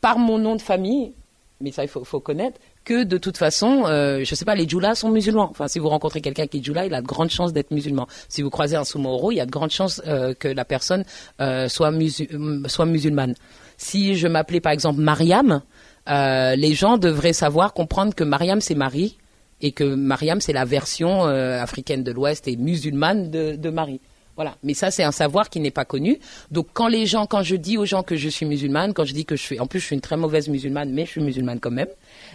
par 0.00 0.18
mon 0.18 0.38
nom 0.38 0.54
de 0.56 0.62
famille, 0.62 1.12
mais 1.60 1.72
ça 1.72 1.82
il 1.82 1.88
faut 1.88 2.20
connaître, 2.20 2.58
que 2.84 3.04
de 3.04 3.18
toute 3.18 3.36
façon, 3.36 3.84
euh, 3.86 4.24
je 4.24 4.34
sais 4.34 4.44
pas, 4.44 4.54
les 4.54 4.68
djoulas 4.68 4.94
sont 4.94 5.10
musulmans. 5.10 5.48
Enfin, 5.50 5.68
si 5.68 5.78
vous 5.78 5.88
rencontrez 5.88 6.20
quelqu'un 6.20 6.46
qui 6.46 6.58
est 6.58 6.64
djoula, 6.64 6.86
il 6.86 6.94
a 6.94 7.02
de 7.02 7.06
grandes 7.06 7.30
chances 7.30 7.52
d'être 7.52 7.70
musulman. 7.70 8.06
Si 8.28 8.42
vous 8.42 8.50
croisez 8.50 8.76
un 8.76 8.84
soumoro, 8.84 9.30
il 9.30 9.36
y 9.36 9.40
a 9.40 9.46
de 9.46 9.50
grandes 9.50 9.70
chances 9.70 10.00
euh, 10.06 10.34
que 10.34 10.48
la 10.48 10.64
personne 10.64 11.04
euh, 11.40 11.68
euh, 11.68 11.68
soit 11.68 12.86
musulmane. 12.86 13.34
Si 13.76 14.16
je 14.16 14.26
m'appelais 14.26 14.60
par 14.60 14.72
exemple 14.72 15.00
Mariam, 15.00 15.62
les 16.06 16.74
gens 16.74 16.98
devraient 16.98 17.32
savoir, 17.32 17.74
comprendre 17.74 18.14
que 18.14 18.24
Mariam 18.24 18.60
c'est 18.60 18.74
Marie 18.74 19.18
et 19.60 19.72
que 19.72 19.84
Mariam 19.84 20.40
c'est 20.40 20.52
la 20.52 20.64
version 20.64 21.22
africaine 21.24 22.02
de 22.02 22.12
l'Ouest 22.12 22.48
et 22.48 22.56
musulmane 22.56 23.30
de, 23.30 23.56
de 23.56 23.70
Marie. 23.70 24.00
Voilà. 24.38 24.56
Mais 24.62 24.72
ça, 24.72 24.92
c'est 24.92 25.02
un 25.02 25.10
savoir 25.10 25.50
qui 25.50 25.58
n'est 25.58 25.72
pas 25.72 25.84
connu. 25.84 26.20
Donc, 26.52 26.68
quand 26.72 26.86
les 26.86 27.06
gens, 27.06 27.26
quand 27.26 27.42
je 27.42 27.56
dis 27.56 27.76
aux 27.76 27.84
gens 27.84 28.04
que 28.04 28.14
je 28.14 28.28
suis 28.28 28.46
musulmane, 28.46 28.94
quand 28.94 29.04
je 29.04 29.12
dis 29.12 29.24
que 29.24 29.34
je 29.34 29.42
suis, 29.42 29.58
en 29.58 29.66
plus, 29.66 29.80
je 29.80 29.86
suis 29.86 29.96
une 29.96 30.00
très 30.00 30.16
mauvaise 30.16 30.48
musulmane, 30.48 30.92
mais 30.92 31.06
je 31.06 31.10
suis 31.10 31.20
musulmane 31.20 31.58
quand 31.58 31.72
même. 31.72 31.88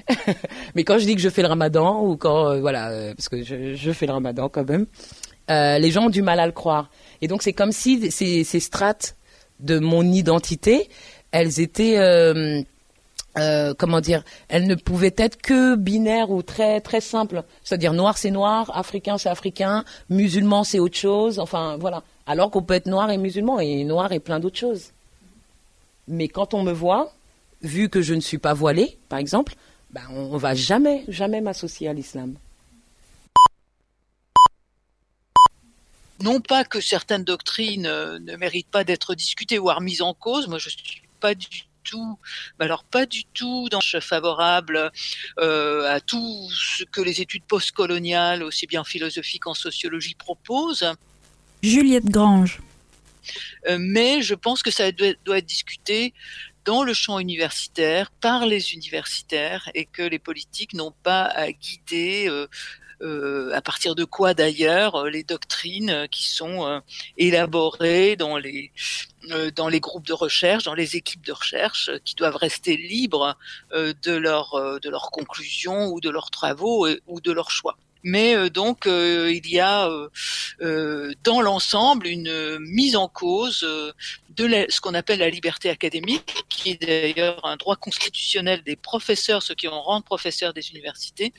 mais 0.76 0.84
quand 0.84 0.98
je 0.98 1.06
dis 1.06 1.16
que 1.16 1.22
je 1.22 1.30
fais 1.30 1.44
le 1.44 1.48
ramadan, 1.48 2.04
ou 2.04 2.18
quand, 2.18 2.50
euh, 2.50 2.60
voilà, 2.60 2.89
euh, 2.89 3.13
parce 3.16 3.30
que 3.30 3.42
je, 3.42 3.92
fais 3.94 4.06
le 4.06 4.12
ramadan 4.12 4.50
quand 4.50 4.68
même, 4.68 4.86
euh, 5.50 5.80
les 5.80 5.92
gens 5.92 6.08
ont 6.08 6.10
du 6.10 6.22
mal 6.22 6.42
à 6.42 6.46
le 6.46 6.52
croire. 6.52 6.89
Et 7.22 7.30
donc, 7.30 7.42
c'est 7.42 7.54
comme 7.54 7.72
si 7.72 8.12
ces 8.12 8.60
strates 8.60 9.16
de 9.62 9.80
mon 9.80 10.04
identité, 10.04 10.89
elles 11.32 11.62
étaient, 11.62 11.96
euh, 13.38 13.74
comment 13.74 14.02
dire, 14.02 14.24
elles 14.48 14.67
ne 14.67 14.76
pouvaient 14.76 15.15
être 15.17 15.41
que 15.41 15.76
binaires 15.76 16.30
ou 16.30 16.41
très 16.41 16.82
très 16.82 17.02
simples. 17.02 17.43
C'est-à-dire 17.63 17.93
noir 17.93 18.17
c'est 18.17 18.32
noir, 18.32 18.76
africain 18.76 19.17
c'est 19.17 19.30
africain, 19.30 19.84
musulman 20.10 20.63
c'est 20.63 20.80
autre 20.80 20.98
chose. 20.98 21.39
Enfin 21.39 21.78
voilà. 21.78 22.04
Alors 22.26 22.52
qu'on 22.52 22.62
peut 22.62 22.76
être 22.76 22.88
noir 22.88 23.10
et 23.12 23.17
musulman 23.17 23.60
et 23.60 23.84
noir 23.84 24.12
et 24.12 24.19
plein 24.19 24.39
d'autres 24.39 24.60
choses. 24.60 24.91
Mais 26.08 26.28
quand 26.28 26.54
on 26.54 26.63
me 26.63 26.72
voit, 26.72 27.12
vu 27.62 27.89
que 27.89 28.02
je 28.02 28.13
ne 28.13 28.22
suis 28.22 28.38
pas 28.38 28.54
voilée, 28.54 28.98
par 29.10 29.19
exemple, 29.19 29.56
ben 29.91 30.04
on, 30.12 30.34
on 30.34 30.38
va 30.38 30.54
jamais 30.54 31.04
jamais 31.08 31.41
m'associer 31.41 31.88
à 31.88 31.93
l'islam. 31.93 32.36
non 36.24 36.39
pas 36.39 36.63
que 36.63 36.80
certaines 36.80 37.26
doctrines 37.26 37.86
euh, 37.86 38.17
ne 38.19 38.36
méritent 38.38 38.72
pas 38.72 38.84
d'être 38.84 39.13
discutées 39.13 39.60
ou 39.60 39.65
remises 39.65 40.02
en 40.02 40.13
cause. 40.13 40.48
Moi, 40.48 40.58
je 40.58 40.69
suis 40.69 41.02
pas 41.19 41.36
du 41.36 41.65
tout, 41.84 42.17
mais 42.60 42.65
alors 42.65 42.84
pas 42.84 43.06
du 43.06 43.26
tout 43.26 43.67
dans 43.69 43.82
favorable 44.00 44.91
euh, 45.39 45.93
à 45.93 46.00
tout 46.00 46.50
ce 46.52 46.84
que 46.84 47.02
les 47.02 47.22
études 47.22 47.43
postcoloniales, 47.43 48.43
aussi 48.43 48.65
bien 48.67 48.84
philosophiques 48.84 49.48
en 49.48 49.54
sociologie, 49.54 50.15
proposent. 50.15 50.91
Juliette 51.62 52.06
Grange. 52.06 52.60
Euh, 53.67 53.78
mais 53.80 54.22
je 54.22 54.36
pense 54.36 54.63
que 54.63 54.72
ça 54.72 54.91
doit, 54.91 55.13
doit 55.24 55.38
être 55.38 55.46
discuté 55.46 56.13
dans 56.65 56.84
le 56.84 56.93
champ 56.93 57.19
universitaire, 57.19 58.12
par 58.12 58.45
les 58.45 58.73
universitaires, 58.73 59.69
et 59.73 59.86
que 59.86 60.02
les 60.02 60.19
politiques 60.19 60.73
n'ont 60.73 60.93
pas 61.04 61.23
à 61.23 61.52
guider 61.52 62.28
euh, 62.30 62.47
euh, 63.02 63.52
à 63.54 63.62
partir 63.62 63.95
de 63.95 64.06
quoi 64.06 64.34
d'ailleurs 64.34 64.95
euh, 64.95 65.10
les 65.10 65.23
doctrines 65.23 66.08
qui 66.10 66.32
sont 66.32 66.82
élaborées 67.17 68.15
dans 68.15 68.38
les 68.38 68.71
dans 69.56 69.69
les 69.69 69.80
groupes 69.80 70.06
de 70.06 70.13
recherche, 70.13 70.63
dans 70.65 70.73
les 70.73 70.97
équipes 70.97 71.26
de 71.26 71.32
recherche, 71.32 71.89
qui 72.04 72.13
doivent 72.15 72.36
rester 72.36 72.76
libres 72.76 73.38
de 73.71 74.12
leur 74.12 74.80
de 74.82 74.89
leurs 74.89 75.12
conclusions 75.12 75.88
ou 75.88 76.02
de 76.02 76.10
leurs 76.10 76.30
travaux 76.30 76.88
ou 77.08 77.21
de 77.21 77.32
leurs 77.32 77.52
choix. 77.52 77.78
Mais 78.04 78.49
donc 78.49 78.84
il 78.86 79.47
y 79.47 79.62
a 79.62 79.89
dans 80.60 81.41
l'ensemble 81.41 82.08
une 82.08 82.60
mise 82.60 82.97
en 82.97 83.08
cause 83.08 83.65
de 84.36 84.65
ce 84.69 84.82
qu'on 84.82 84.93
appelle 84.93 85.19
la 85.19 85.30
liberté 85.30 85.69
académique, 85.69 86.43
qui 86.50 86.72
est 86.72 86.82
d'ailleurs 86.82 87.46
un 87.46 87.56
droit 87.58 87.76
constitutionnel 87.76 88.63
des 88.63 88.76
professeurs, 88.76 89.43
ceux 89.43 89.56
qui 89.56 89.67
en 89.67 89.82
rendent 89.82 90.06
professeurs 90.06 90.54
des 90.54 90.72
universités. 90.72 91.34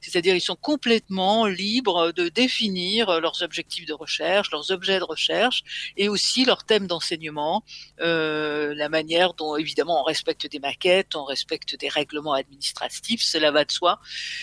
C'est-à-dire 0.00 0.34
ils 0.34 0.40
sont 0.40 0.56
complètement 0.56 1.46
libres 1.46 2.12
de 2.12 2.28
définir 2.28 3.20
leurs 3.20 3.42
objectifs 3.42 3.86
de 3.86 3.92
recherche, 3.92 4.50
leurs 4.50 4.70
objets 4.70 4.98
de 4.98 5.04
recherche 5.04 5.62
et 5.96 6.08
aussi 6.08 6.44
leurs 6.44 6.64
thèmes 6.64 6.86
d'enseignement, 6.86 7.64
euh, 8.00 8.74
la 8.74 8.88
manière 8.88 9.34
dont 9.34 9.56
évidemment 9.56 10.00
on 10.00 10.04
respecte 10.04 10.46
des 10.50 10.58
maquettes, 10.58 11.14
on 11.14 11.24
respecte 11.24 11.78
des 11.78 11.88
règlements 11.88 12.34
administratifs, 12.34 13.22
cela 13.22 13.50
va 13.50 13.64
de 13.64 13.72
soi. 13.72 14.00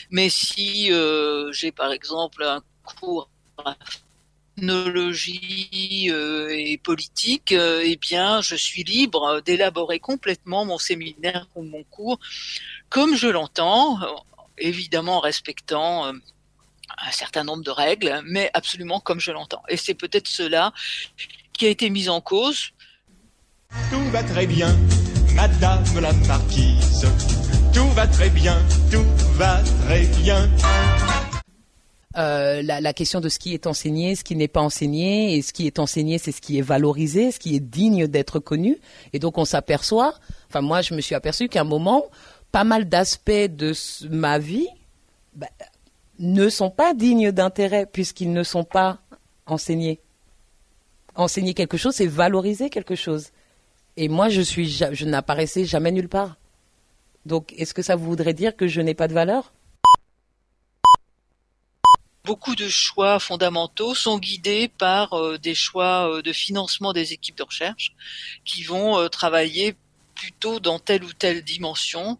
Mais 0.09 0.29
si 0.29 0.91
euh, 0.91 1.51
j'ai 1.51 1.71
par 1.71 1.91
exemple 1.91 2.43
un 2.43 2.61
cours 2.83 3.29
ethnologie 4.57 6.09
euh, 6.11 6.49
et 6.49 6.77
politique, 6.77 7.51
euh, 7.51 7.81
eh 7.85 7.95
bien, 7.95 8.41
je 8.41 8.55
suis 8.55 8.83
libre 8.83 9.41
d'élaborer 9.45 9.99
complètement 9.99 10.65
mon 10.65 10.77
séminaire 10.77 11.47
ou 11.55 11.63
mon 11.63 11.83
cours 11.83 12.19
comme 12.89 13.15
je 13.15 13.27
l'entends, 13.27 13.99
évidemment 14.57 15.17
en 15.17 15.19
respectant 15.19 16.07
euh, 16.07 16.13
un 17.05 17.11
certain 17.11 17.43
nombre 17.43 17.63
de 17.63 17.71
règles, 17.71 18.21
mais 18.25 18.49
absolument 18.53 18.99
comme 18.99 19.19
je 19.19 19.31
l'entends. 19.31 19.63
Et 19.69 19.77
c'est 19.77 19.93
peut-être 19.93 20.27
cela 20.27 20.73
qui 21.53 21.65
a 21.65 21.69
été 21.69 21.89
mis 21.89 22.09
en 22.09 22.21
cause. 22.21 22.71
Tout 23.91 24.09
va 24.11 24.23
très 24.23 24.47
bien, 24.47 24.75
Madame 25.35 25.83
la 25.99 26.13
Marquise. 26.13 27.05
Tout 27.73 27.89
va 27.89 28.07
très 28.07 28.29
bien, 28.29 28.57
tout 28.89 29.05
va 29.35 29.61
très 29.85 30.05
bien. 30.23 30.49
Euh, 32.17 32.63
la, 32.63 32.93
question 32.93 33.21
de 33.21 33.29
ce 33.29 33.37
qui 33.37 33.53
est 33.53 33.67
enseigné, 33.67 34.15
ce 34.15 34.23
qui 34.23 34.35
n'est 34.35 34.47
pas 34.47 34.61
enseigné, 34.61 35.35
et 35.35 35.43
ce 35.43 35.53
qui 35.53 35.67
est 35.67 35.77
enseigné, 35.77 36.17
c'est 36.17 36.31
ce 36.31 36.41
qui 36.41 36.57
est 36.57 36.63
valorisé, 36.63 37.31
ce 37.31 37.37
qui 37.37 37.55
est 37.55 37.59
digne 37.59 38.07
d'être 38.07 38.39
connu. 38.39 38.79
Et 39.13 39.19
donc 39.19 39.37
on 39.37 39.45
s'aperçoit, 39.45 40.15
enfin 40.49 40.61
moi 40.61 40.81
je 40.81 40.95
me 40.95 41.01
suis 41.01 41.13
aperçu 41.13 41.47
qu'à 41.47 41.61
un 41.61 41.65
moment, 41.65 42.05
pas 42.51 42.63
mal 42.63 42.89
d'aspects 42.89 43.31
de 43.31 43.73
ma 44.09 44.39
vie 44.39 44.67
bah, 45.35 45.47
ne 46.17 46.49
sont 46.49 46.71
pas 46.71 46.95
dignes 46.95 47.31
d'intérêt 47.31 47.85
puisqu'ils 47.85 48.33
ne 48.33 48.41
sont 48.41 48.63
pas 48.63 48.99
enseignés. 49.45 49.99
Enseigner 51.13 51.53
quelque 51.53 51.77
chose, 51.77 51.93
c'est 51.93 52.07
valoriser 52.07 52.71
quelque 52.71 52.95
chose. 52.95 53.29
Et 53.95 54.09
moi 54.09 54.29
je 54.29 54.41
suis, 54.41 54.67
je 54.67 55.05
n'apparaissais 55.05 55.65
jamais 55.65 55.91
nulle 55.91 56.09
part. 56.09 56.37
Donc 57.27 57.53
est-ce 57.57 57.75
que 57.75 57.83
ça 57.83 57.95
voudrait 57.95 58.33
dire 58.33 58.55
que 58.55 58.65
je 58.65 58.81
n'ai 58.81 58.95
pas 58.95 59.07
de 59.07 59.13
valeur? 59.13 59.53
Beaucoup 62.27 62.57
de 62.57 62.67
choix 62.67 63.19
fondamentaux 63.19 63.95
sont 63.95 64.19
guidés 64.19 64.67
par 64.67 65.13
euh, 65.13 65.37
des 65.37 65.55
choix 65.55 66.11
euh, 66.11 66.21
de 66.21 66.33
financement 66.33 66.91
des 66.91 67.13
équipes 67.13 67.37
de 67.37 67.43
recherche 67.43 67.93
qui 68.43 68.63
vont 68.63 68.99
euh, 68.99 69.07
travailler 69.07 69.77
plutôt 70.13 70.59
dans 70.59 70.77
telle 70.77 71.05
ou 71.05 71.13
telle 71.13 71.41
dimension, 71.43 72.17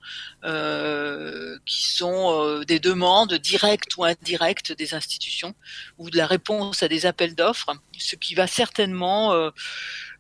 qui 1.66 1.84
sont 1.88 2.62
des 2.68 2.80
demandes 2.80 3.34
directes 3.34 3.98
ou 3.98 4.04
indirectes 4.04 4.72
des 4.72 4.94
institutions, 4.94 5.56
ou 5.98 6.12
de 6.12 6.18
la 6.18 6.28
réponse 6.28 6.84
à 6.84 6.88
des 6.88 7.08
appels 7.08 7.34
d'offres, 7.34 7.74
ce 7.98 8.16
qui 8.16 8.36
va 8.36 8.46
certainement 8.46 9.52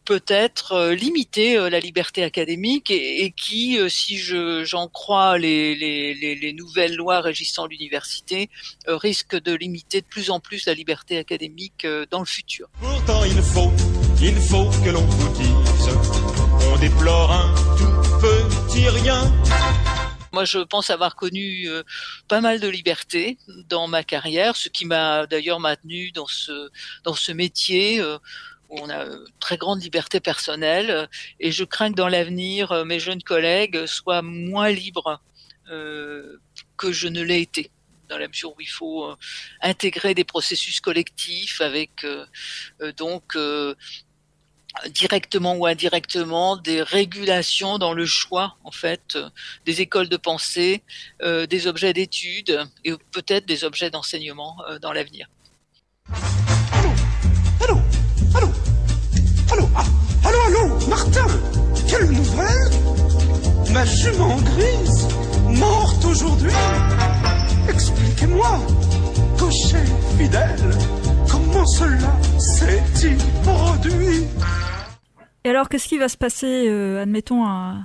peut-être 0.08 0.72
euh, 0.72 0.96
limiter 0.96 1.58
euh, 1.58 1.70
la 1.70 1.82
liberté 1.82 2.24
académique 2.24 2.90
et, 2.90 3.26
et 3.26 3.32
qui, 3.32 3.78
euh, 3.78 3.90
si 3.90 4.18
je, 4.18 4.64
j'en 4.64 4.88
crois 4.88 5.38
les, 5.38 5.76
les, 5.76 6.14
les, 6.14 6.34
les 6.34 6.54
nouvelles 6.54 6.96
lois 6.96 7.20
régissant 7.20 7.68
l'université, 7.68 8.50
risque 8.88 9.36
de 9.36 9.54
limiter 9.54 10.00
de 10.00 10.06
plus 10.06 10.30
en 10.32 10.40
plus 10.40 10.66
la 10.66 10.74
liberté 10.74 11.18
académique 11.18 11.86
dans 12.10 12.20
le 12.22 12.26
futur. 12.26 12.70
Pourtant 12.80 13.24
il 13.26 13.42
faut, 13.42 13.72
il 14.22 14.36
faut 14.36 14.70
que 14.84 14.90
l'on 14.90 15.06
vous 15.06 15.30
dise, 15.38 15.90
on 16.72 16.78
déplore 16.80 17.32
un 17.32 17.54
tout 17.78 18.20
petit 18.22 18.88
rien. 18.88 19.30
Moi, 20.34 20.46
je 20.46 20.60
pense 20.60 20.90
avoir 20.90 21.16
connu 21.16 21.68
euh, 21.68 21.84
pas 22.28 22.42
mal 22.42 22.60
de 22.60 22.68
liberté 22.68 23.38
dans 23.70 23.88
ma 23.88 24.04
carrière, 24.04 24.56
ce 24.56 24.70
qui 24.70 24.86
m'a 24.86 25.26
d'ailleurs 25.26 25.60
maintenu 25.60 26.12
dans 26.12 26.28
ce 26.28 26.70
dans 27.04 27.16
ce 27.16 27.32
métier 27.32 28.00
euh, 28.00 28.20
où 28.70 28.80
on 28.82 28.90
a 28.90 29.06
euh, 29.06 29.26
très 29.40 29.58
grande 29.58 29.82
liberté 29.82 30.20
personnelle. 30.20 30.90
euh, 30.90 31.08
Et 31.40 31.52
je 31.52 31.64
crains 31.64 31.92
que 31.92 31.96
dans 31.96 32.08
l'avenir, 32.08 32.72
euh, 32.72 32.86
mes 32.86 33.00
jeunes 33.00 33.24
collègues 33.24 33.86
soient 33.86 34.22
moins 34.22 34.70
libres 34.70 35.22
que 36.78 36.94
je 36.94 37.10
ne 37.10 37.22
l'ai 37.22 37.42
été 37.42 37.72
dans 38.08 38.18
la 38.18 38.30
mesure 38.30 38.52
où 38.52 38.62
il 38.62 38.70
faut 38.70 39.14
intégrer 39.62 40.14
des 40.14 40.24
processus 40.24 40.80
collectifs 40.80 41.60
avec 41.60 42.06
donc 42.96 43.38
directement 44.92 45.56
ou 45.58 45.66
indirectement 45.66 46.56
des 46.56 46.82
régulations 46.82 47.80
dans 47.80 47.92
le 47.92 48.06
choix 48.06 48.56
en 48.64 48.72
fait 48.72 49.18
des 49.66 49.82
écoles 49.82 50.08
de 50.08 50.16
pensée, 50.16 50.84
des 51.22 51.68
objets 51.68 51.92
d'études 51.92 52.66
et 52.86 52.94
peut-être 53.12 53.46
des 53.46 53.66
objets 53.66 53.90
d'enseignement 53.90 54.56
dans 54.82 54.94
l'avenir. 54.94 55.28
Martin 60.98 61.28
Quelle 61.88 62.10
nouvelle! 62.12 62.72
Ma 63.72 63.86
jument 63.86 64.36
grise 64.38 65.08
Morte 65.60 66.04
aujourd'hui. 66.06 66.50
Expliquez-moi 67.70 68.60
Cocher 69.38 69.78
fidèle 70.18 70.72
Comment 71.30 71.66
cela 71.68 72.12
s'est-il 72.40 73.18
produit? 73.44 74.26
Et 75.44 75.50
alors, 75.50 75.70
qu'est-ce 75.70 75.88
qui 75.88 76.00
va 76.00 76.10
se 76.10 76.18
passer, 76.18 76.68
euh, 76.68 77.04
admettons, 77.04 77.46
à, 77.46 77.78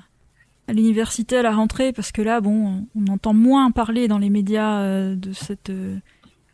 à 0.66 0.72
l'université 0.72 1.36
à 1.36 1.42
la 1.42 1.52
rentrée? 1.54 1.92
Parce 1.92 2.12
que 2.12 2.22
là, 2.22 2.40
bon, 2.40 2.86
on 2.96 3.06
entend 3.12 3.34
moins 3.34 3.70
parler 3.72 4.08
dans 4.08 4.18
les 4.18 4.30
médias 4.30 4.80
euh, 4.80 5.16
de 5.16 5.34
cette 5.34 5.68
euh, 5.68 5.96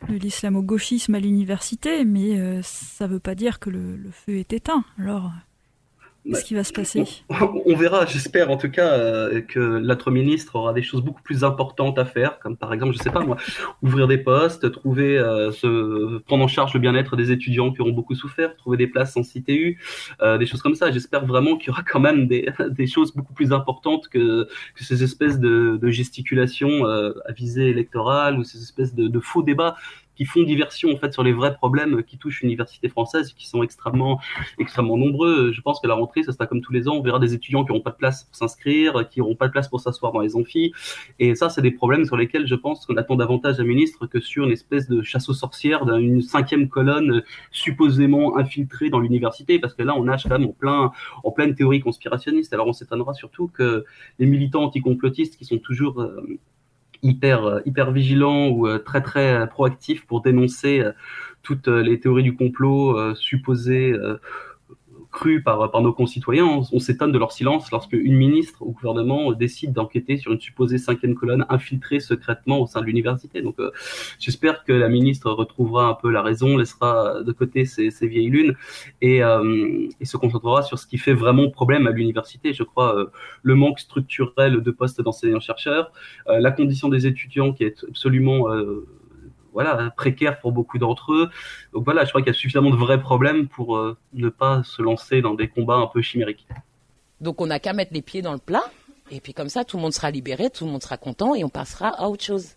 de 0.09 0.15
l'islamo-gauchisme 0.15 1.15
à 1.15 1.19
l'université, 1.19 2.03
mais 2.05 2.61
ça 2.63 3.05
veut 3.07 3.19
pas 3.19 3.35
dire 3.35 3.59
que 3.59 3.69
le, 3.69 3.95
le 3.97 4.11
feu 4.11 4.37
est 4.37 4.53
éteint. 4.53 4.83
Alors, 4.97 5.31
qu'est-ce 6.29 6.45
qui 6.45 6.55
va 6.55 6.63
se 6.63 6.73
passer. 6.73 7.03
On, 7.29 7.61
on 7.65 7.75
verra, 7.75 8.05
j'espère 8.05 8.49
en 8.49 8.57
tout 8.57 8.69
cas 8.69 8.93
euh, 8.93 9.41
que 9.41 9.59
l'autre 9.59 10.11
ministre 10.11 10.55
aura 10.55 10.73
des 10.73 10.81
choses 10.81 11.01
beaucoup 11.01 11.21
plus 11.21 11.43
importantes 11.43 11.99
à 11.99 12.05
faire, 12.05 12.39
comme 12.39 12.57
par 12.57 12.73
exemple, 12.73 12.93
je 12.93 12.99
sais 12.99 13.11
pas 13.11 13.21
moi, 13.21 13.37
ouvrir 13.81 14.07
des 14.07 14.17
postes, 14.17 14.71
trouver, 14.71 15.17
euh, 15.17 15.51
se, 15.51 16.19
prendre 16.19 16.43
en 16.43 16.47
charge 16.47 16.73
le 16.73 16.79
bien-être 16.79 17.15
des 17.15 17.31
étudiants 17.31 17.71
qui 17.71 17.81
auront 17.81 17.91
beaucoup 17.91 18.15
souffert, 18.15 18.55
trouver 18.55 18.77
des 18.77 18.87
places 18.87 19.15
en 19.17 19.21
CTU, 19.21 19.79
euh, 20.21 20.37
des 20.37 20.45
choses 20.45 20.61
comme 20.61 20.75
ça. 20.75 20.91
J'espère 20.91 21.25
vraiment 21.25 21.57
qu'il 21.57 21.67
y 21.67 21.71
aura 21.71 21.83
quand 21.83 21.99
même 21.99 22.27
des, 22.27 22.49
des 22.69 22.87
choses 22.87 23.13
beaucoup 23.13 23.33
plus 23.33 23.51
importantes 23.51 24.07
que, 24.07 24.47
que 24.75 24.83
ces 24.83 25.03
espèces 25.03 25.39
de, 25.39 25.77
de 25.81 25.89
gesticulations 25.89 26.85
euh, 26.85 27.13
à 27.25 27.31
visée 27.31 27.69
électorale 27.69 28.37
ou 28.39 28.43
ces 28.43 28.61
espèces 28.61 28.93
de, 28.95 29.07
de 29.07 29.19
faux 29.19 29.43
débats 29.43 29.75
qui 30.19 30.25
font 30.25 30.43
diversion 30.43 30.91
en 30.91 30.97
fait 30.97 31.13
sur 31.13 31.23
les 31.23 31.31
vrais 31.31 31.53
problèmes 31.53 32.03
qui 32.03 32.17
touchent 32.17 32.41
l'université 32.41 32.89
française, 32.89 33.31
qui 33.31 33.47
sont 33.47 33.63
extrêmement 33.63 34.19
extrêmement 34.57 34.97
nombreux. 34.97 35.53
Je 35.53 35.61
pense 35.61 35.79
que 35.79 35.87
la 35.87 35.93
rentrée, 35.93 36.23
ça 36.23 36.33
sera 36.33 36.45
comme 36.45 36.59
tous 36.59 36.73
les 36.73 36.89
ans, 36.89 36.95
on 36.95 37.01
verra 37.01 37.19
des 37.19 37.33
étudiants 37.33 37.63
qui 37.63 37.69
n'auront 37.69 37.81
pas 37.81 37.91
de 37.91 37.95
place 37.95 38.25
pour 38.25 38.35
s'inscrire, 38.35 39.07
qui 39.07 39.19
n'auront 39.21 39.37
pas 39.37 39.47
de 39.47 39.53
place 39.53 39.69
pour 39.69 39.79
s'asseoir 39.79 40.11
dans 40.11 40.19
les 40.19 40.35
amphis, 40.35 40.73
et 41.19 41.35
ça, 41.35 41.47
c'est 41.47 41.61
des 41.61 41.71
problèmes 41.71 42.03
sur 42.03 42.17
lesquels 42.17 42.47
je 42.47 42.55
pense 42.55 42.85
qu'on 42.85 42.97
attend 42.97 43.15
davantage 43.15 43.61
un 43.61 43.63
ministre 43.63 44.07
que 44.07 44.19
sur 44.19 44.43
une 44.43 44.51
espèce 44.51 44.89
de 44.89 45.01
chasse 45.03 45.29
aux 45.29 45.33
sorcières 45.33 45.85
d'une 45.85 46.21
cinquième 46.21 46.67
colonne 46.67 47.23
supposément 47.51 48.37
infiltrée 48.37 48.89
dans 48.89 48.99
l'université, 48.99 49.57
parce 49.57 49.73
que 49.73 49.83
là, 49.83 49.95
on 49.95 50.03
nage 50.03 50.23
quand 50.23 50.37
même 50.37 50.49
en 50.49 50.51
plein 50.51 50.91
en 51.23 51.31
pleine 51.31 51.55
théorie 51.55 51.79
conspirationniste. 51.79 52.51
Alors, 52.53 52.67
on 52.67 52.73
s'étonnera 52.73 53.13
surtout 53.13 53.47
que 53.47 53.85
les 54.19 54.25
militants 54.25 54.63
anticomplotistes 54.63 55.37
qui 55.37 55.45
sont 55.45 55.59
toujours 55.59 56.01
euh, 56.01 56.21
hyper 57.03 57.45
euh, 57.45 57.59
hyper 57.65 57.91
vigilants 57.91 58.47
ou 58.49 58.67
euh, 58.67 58.79
très 58.79 59.01
très 59.01 59.33
euh, 59.33 59.45
proactifs 59.45 60.05
pour 60.05 60.21
dénoncer 60.21 60.83
toutes 61.43 61.67
les 61.67 61.99
théories 61.99 62.23
du 62.23 62.35
complot 62.35 63.15
supposées 63.15 63.95
par, 65.43 65.81
nos 65.81 65.93
concitoyens. 65.93 66.45
On, 66.45 66.63
on 66.71 66.79
s'étonne 66.79 67.11
de 67.11 67.17
leur 67.17 67.31
silence 67.31 67.71
lorsque 67.71 67.93
une 67.93 68.15
ministre 68.15 68.61
au 68.61 68.71
gouvernement 68.71 69.31
décide 69.33 69.73
d'enquêter 69.73 70.17
sur 70.17 70.31
une 70.31 70.39
supposée 70.39 70.77
cinquième 70.77 71.15
colonne 71.15 71.45
infiltrée 71.49 71.99
secrètement 71.99 72.59
au 72.59 72.67
sein 72.67 72.81
de 72.81 72.85
l'université. 72.85 73.41
Donc 73.41 73.59
euh, 73.59 73.71
j'espère 74.19 74.63
que 74.63 74.73
la 74.73 74.89
ministre 74.89 75.31
retrouvera 75.31 75.85
un 75.85 75.93
peu 75.93 76.09
la 76.09 76.21
raison, 76.21 76.57
laissera 76.57 77.23
de 77.23 77.31
côté 77.31 77.65
ces, 77.65 77.91
ces 77.91 78.07
vieilles 78.07 78.29
lunes 78.29 78.55
et, 79.01 79.23
euh, 79.23 79.87
et 79.99 80.05
se 80.05 80.17
concentrera 80.17 80.63
sur 80.63 80.77
ce 80.79 80.87
qui 80.87 80.97
fait 80.97 81.13
vraiment 81.13 81.49
problème 81.49 81.87
à 81.87 81.91
l'université. 81.91 82.53
Je 82.53 82.63
crois 82.63 82.95
euh, 82.97 83.05
le 83.43 83.55
manque 83.55 83.79
structurel 83.79 84.61
de 84.61 84.71
postes 84.71 85.01
d'enseignants-chercheurs, 85.01 85.91
euh, 86.27 86.39
la 86.39 86.51
condition 86.51 86.89
des 86.89 87.07
étudiants 87.07 87.53
qui 87.53 87.63
est 87.63 87.85
absolument 87.87 88.51
euh, 88.51 88.87
voilà, 89.53 89.91
précaire 89.95 90.39
pour 90.39 90.51
beaucoup 90.51 90.77
d'entre 90.77 91.13
eux. 91.13 91.29
Donc 91.73 91.85
voilà, 91.85 92.05
je 92.05 92.09
crois 92.09 92.21
qu'il 92.21 92.31
y 92.31 92.35
a 92.35 92.39
suffisamment 92.39 92.69
de 92.69 92.75
vrais 92.75 93.01
problèmes 93.01 93.47
pour 93.47 93.77
euh, 93.77 93.97
ne 94.13 94.29
pas 94.29 94.63
se 94.63 94.81
lancer 94.81 95.21
dans 95.21 95.33
des 95.33 95.47
combats 95.47 95.75
un 95.75 95.87
peu 95.87 96.01
chimériques. 96.01 96.47
Donc 97.21 97.41
on 97.41 97.47
n'a 97.47 97.59
qu'à 97.59 97.73
mettre 97.73 97.93
les 97.93 98.01
pieds 98.01 98.21
dans 98.21 98.33
le 98.33 98.39
plat, 98.39 98.63
et 99.11 99.19
puis 99.19 99.33
comme 99.33 99.49
ça, 99.49 99.63
tout 99.65 99.77
le 99.77 99.83
monde 99.83 99.93
sera 99.93 100.11
libéré, 100.11 100.49
tout 100.49 100.65
le 100.65 100.71
monde 100.71 100.83
sera 100.83 100.97
content, 100.97 101.35
et 101.35 101.43
on 101.43 101.49
passera 101.49 101.89
à 101.89 102.07
autre 102.07 102.23
chose. 102.23 102.55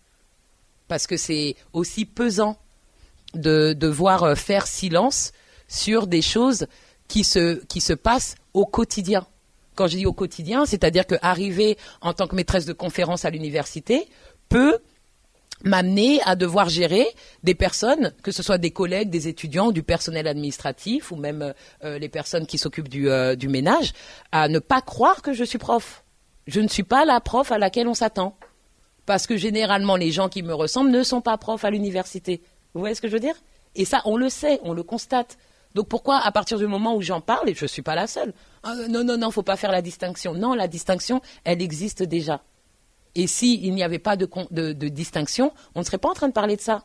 Parce 0.87 1.07
que 1.07 1.17
c'est 1.17 1.55
aussi 1.73 2.05
pesant 2.05 2.57
de 3.33 3.73
devoir 3.73 4.23
euh, 4.23 4.35
faire 4.35 4.67
silence 4.67 5.31
sur 5.67 6.07
des 6.07 6.21
choses 6.21 6.67
qui 7.07 7.23
se, 7.23 7.63
qui 7.65 7.81
se 7.81 7.93
passent 7.93 8.35
au 8.53 8.65
quotidien. 8.65 9.25
Quand 9.75 9.87
je 9.87 9.97
dis 9.97 10.05
au 10.05 10.13
quotidien, 10.13 10.65
c'est-à-dire 10.65 11.07
que 11.07 11.15
arriver 11.21 11.77
en 12.01 12.13
tant 12.13 12.27
que 12.27 12.35
maîtresse 12.35 12.65
de 12.65 12.73
conférence 12.73 13.25
à 13.25 13.31
l'université 13.31 14.07
peut 14.49 14.77
m'amener 15.63 16.21
à 16.23 16.35
devoir 16.35 16.69
gérer 16.69 17.07
des 17.43 17.55
personnes, 17.55 18.13
que 18.21 18.31
ce 18.31 18.43
soit 18.43 18.57
des 18.57 18.71
collègues, 18.71 19.09
des 19.09 19.27
étudiants, 19.27 19.71
du 19.71 19.81
personnel 19.81 20.27
administratif 20.27 21.11
ou 21.11 21.15
même 21.15 21.53
euh, 21.83 21.97
les 21.97 22.09
personnes 22.09 22.45
qui 22.45 22.57
s'occupent 22.57 22.89
du, 22.89 23.09
euh, 23.09 23.35
du 23.35 23.47
ménage, 23.47 23.93
à 24.31 24.47
ne 24.47 24.59
pas 24.59 24.81
croire 24.81 25.21
que 25.21 25.33
je 25.33 25.43
suis 25.43 25.57
prof. 25.57 26.03
Je 26.47 26.59
ne 26.59 26.67
suis 26.67 26.83
pas 26.83 27.05
la 27.05 27.19
prof 27.21 27.51
à 27.51 27.57
laquelle 27.57 27.87
on 27.87 27.93
s'attend. 27.93 28.37
Parce 29.05 29.27
que 29.27 29.35
généralement, 29.35 29.95
les 29.95 30.11
gens 30.11 30.29
qui 30.29 30.43
me 30.43 30.53
ressemblent 30.53 30.91
ne 30.91 31.03
sont 31.03 31.21
pas 31.21 31.37
profs 31.37 31.65
à 31.65 31.71
l'université. 31.71 32.41
Vous 32.73 32.79
voyez 32.79 32.95
ce 32.95 33.01
que 33.01 33.07
je 33.07 33.13
veux 33.13 33.19
dire? 33.19 33.35
Et 33.75 33.85
ça, 33.85 34.01
on 34.05 34.17
le 34.17 34.29
sait, 34.29 34.59
on 34.63 34.73
le 34.73 34.83
constate. 34.83 35.37
Donc 35.73 35.87
pourquoi, 35.87 36.19
à 36.19 36.31
partir 36.31 36.57
du 36.57 36.67
moment 36.67 36.95
où 36.95 37.01
j'en 37.01 37.21
parle, 37.21 37.49
et 37.49 37.55
je 37.55 37.63
ne 37.63 37.67
suis 37.67 37.81
pas 37.81 37.95
la 37.95 38.07
seule, 38.07 38.33
ah, 38.63 38.75
non, 38.89 39.03
non, 39.03 39.17
non, 39.17 39.31
faut 39.31 39.43
pas 39.43 39.57
faire 39.57 39.71
la 39.71 39.81
distinction. 39.81 40.33
Non, 40.33 40.53
la 40.53 40.67
distinction, 40.67 41.21
elle 41.43 41.61
existe 41.61 42.03
déjà. 42.03 42.41
Et 43.15 43.27
s'il 43.27 43.73
n'y 43.73 43.83
avait 43.83 43.99
pas 43.99 44.15
de, 44.15 44.73
distinction, 44.89 45.53
on 45.75 45.79
ne 45.79 45.85
serait 45.85 45.97
pas 45.97 46.09
en 46.09 46.13
train 46.13 46.27
de 46.27 46.33
parler 46.33 46.55
de 46.55 46.61
ça. 46.61 46.83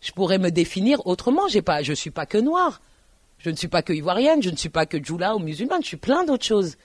Je 0.00 0.12
pourrais 0.12 0.38
me 0.38 0.50
définir 0.50 1.06
autrement. 1.06 1.48
Je 1.48 1.58
ne 1.90 1.94
suis 1.94 2.10
pas 2.10 2.26
que 2.26 2.38
noire. 2.38 2.80
Je 3.38 3.50
ne 3.50 3.56
suis 3.56 3.68
pas 3.68 3.82
que 3.82 3.92
ivoirienne. 3.92 4.42
Je 4.42 4.50
ne 4.50 4.56
suis 4.56 4.68
pas 4.68 4.86
que 4.86 5.02
djoula 5.02 5.34
ou 5.34 5.38
musulmane. 5.38 5.82
Je 5.82 5.88
suis 5.88 5.96
plein 5.96 6.24
d'autres 6.24 6.44
choses. 6.44 6.76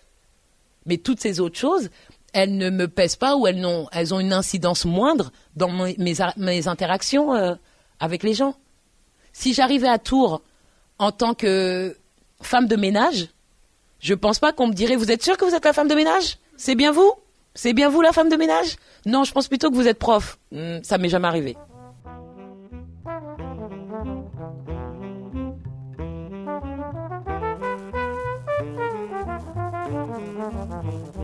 Mais 0.86 0.98
toutes 0.98 1.20
ces 1.20 1.40
autres 1.40 1.58
choses, 1.58 1.90
elles 2.34 2.56
ne 2.56 2.70
me 2.70 2.88
pèsent 2.88 3.16
pas 3.16 3.36
ou 3.36 3.48
elles 3.48 3.66
ont, 3.66 3.88
elles 3.92 4.14
ont 4.14 4.20
une 4.20 4.34
incidence 4.34 4.86
moindre 4.86 5.32
dans 5.56 5.70
mes, 5.70 6.68
interactions 6.68 7.36
euh, 7.36 7.56
avec 8.00 8.24
les 8.24 8.34
gens. 8.34 8.56
Si 9.34 9.54
j'arrivais 9.54 9.88
à 9.88 10.00
Tours 10.00 10.42
en 11.00 11.12
tant 11.12 11.34
que 11.34 11.96
femme 12.42 12.68
de 12.68 12.76
ménage, 12.76 13.28
je 14.00 14.14
pense 14.14 14.40
pas 14.40 14.52
qu'on 14.52 14.68
me 14.68 14.74
dirait 14.74 14.96
Vous 14.96 15.12
êtes 15.12 15.24
sûr 15.24 15.38
que 15.38 15.46
vous 15.46 15.56
êtes 15.56 15.66
la 15.66 15.74
femme 15.74 15.88
de 15.88 15.96
ménage? 15.96 16.38
C'est 16.58 16.76
bien 16.76 16.92
vous? 16.92 17.14
C'est 17.56 17.74
bien 17.74 17.90
vous 17.90 18.02
la 18.02 18.12
femme 18.12 18.30
de 18.30 18.36
ménage? 18.36 18.78
Non, 19.06 19.24
je 19.24 19.32
pense 19.32 19.48
plutôt 19.48 19.70
que 19.70 19.76
vous 19.76 19.88
êtes 19.88 20.00
prof. 20.00 20.40
Hmm, 20.52 20.80
ça 20.84 20.98
m'est 20.98 21.10
jamais 21.10 21.28
arrivé. 21.28 21.56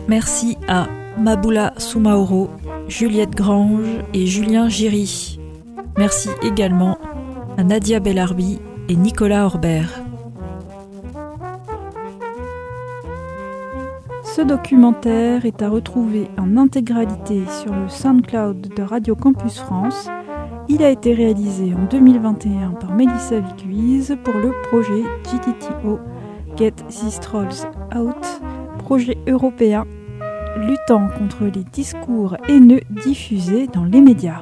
Merci 0.07 0.57
à 0.67 0.87
Maboula 1.17 1.73
Soumaoro, 1.77 2.49
Juliette 2.87 3.35
Grange 3.35 4.03
et 4.13 4.25
Julien 4.25 4.69
Giry. 4.69 5.39
Merci 5.97 6.29
également 6.41 6.97
à 7.57 7.63
Nadia 7.63 7.99
Bellarbi 7.99 8.59
et 8.87 8.95
Nicolas 8.95 9.45
Orbert. 9.45 9.98
Ce 14.39 14.45
documentaire 14.45 15.45
est 15.45 15.61
à 15.61 15.69
retrouver 15.69 16.29
en 16.37 16.55
intégralité 16.55 17.43
sur 17.61 17.73
le 17.73 17.89
SoundCloud 17.89 18.73
de 18.73 18.81
Radio 18.81 19.13
Campus 19.13 19.59
France. 19.59 20.07
Il 20.69 20.81
a 20.81 20.91
été 20.91 21.13
réalisé 21.13 21.73
en 21.73 21.83
2021 21.89 22.69
par 22.79 22.93
Melissa 22.93 23.41
Vicuise 23.41 24.15
pour 24.23 24.35
le 24.35 24.53
projet 24.69 25.03
GTTO 25.25 25.99
Get 26.55 26.71
These 26.87 27.19
Trolls 27.19 27.67
Out, 27.93 28.41
projet 28.77 29.17
européen 29.27 29.85
luttant 30.55 31.09
contre 31.17 31.43
les 31.43 31.65
discours 31.73 32.37
haineux 32.47 32.81
diffusés 33.03 33.67
dans 33.67 33.83
les 33.83 33.99
médias. 33.99 34.39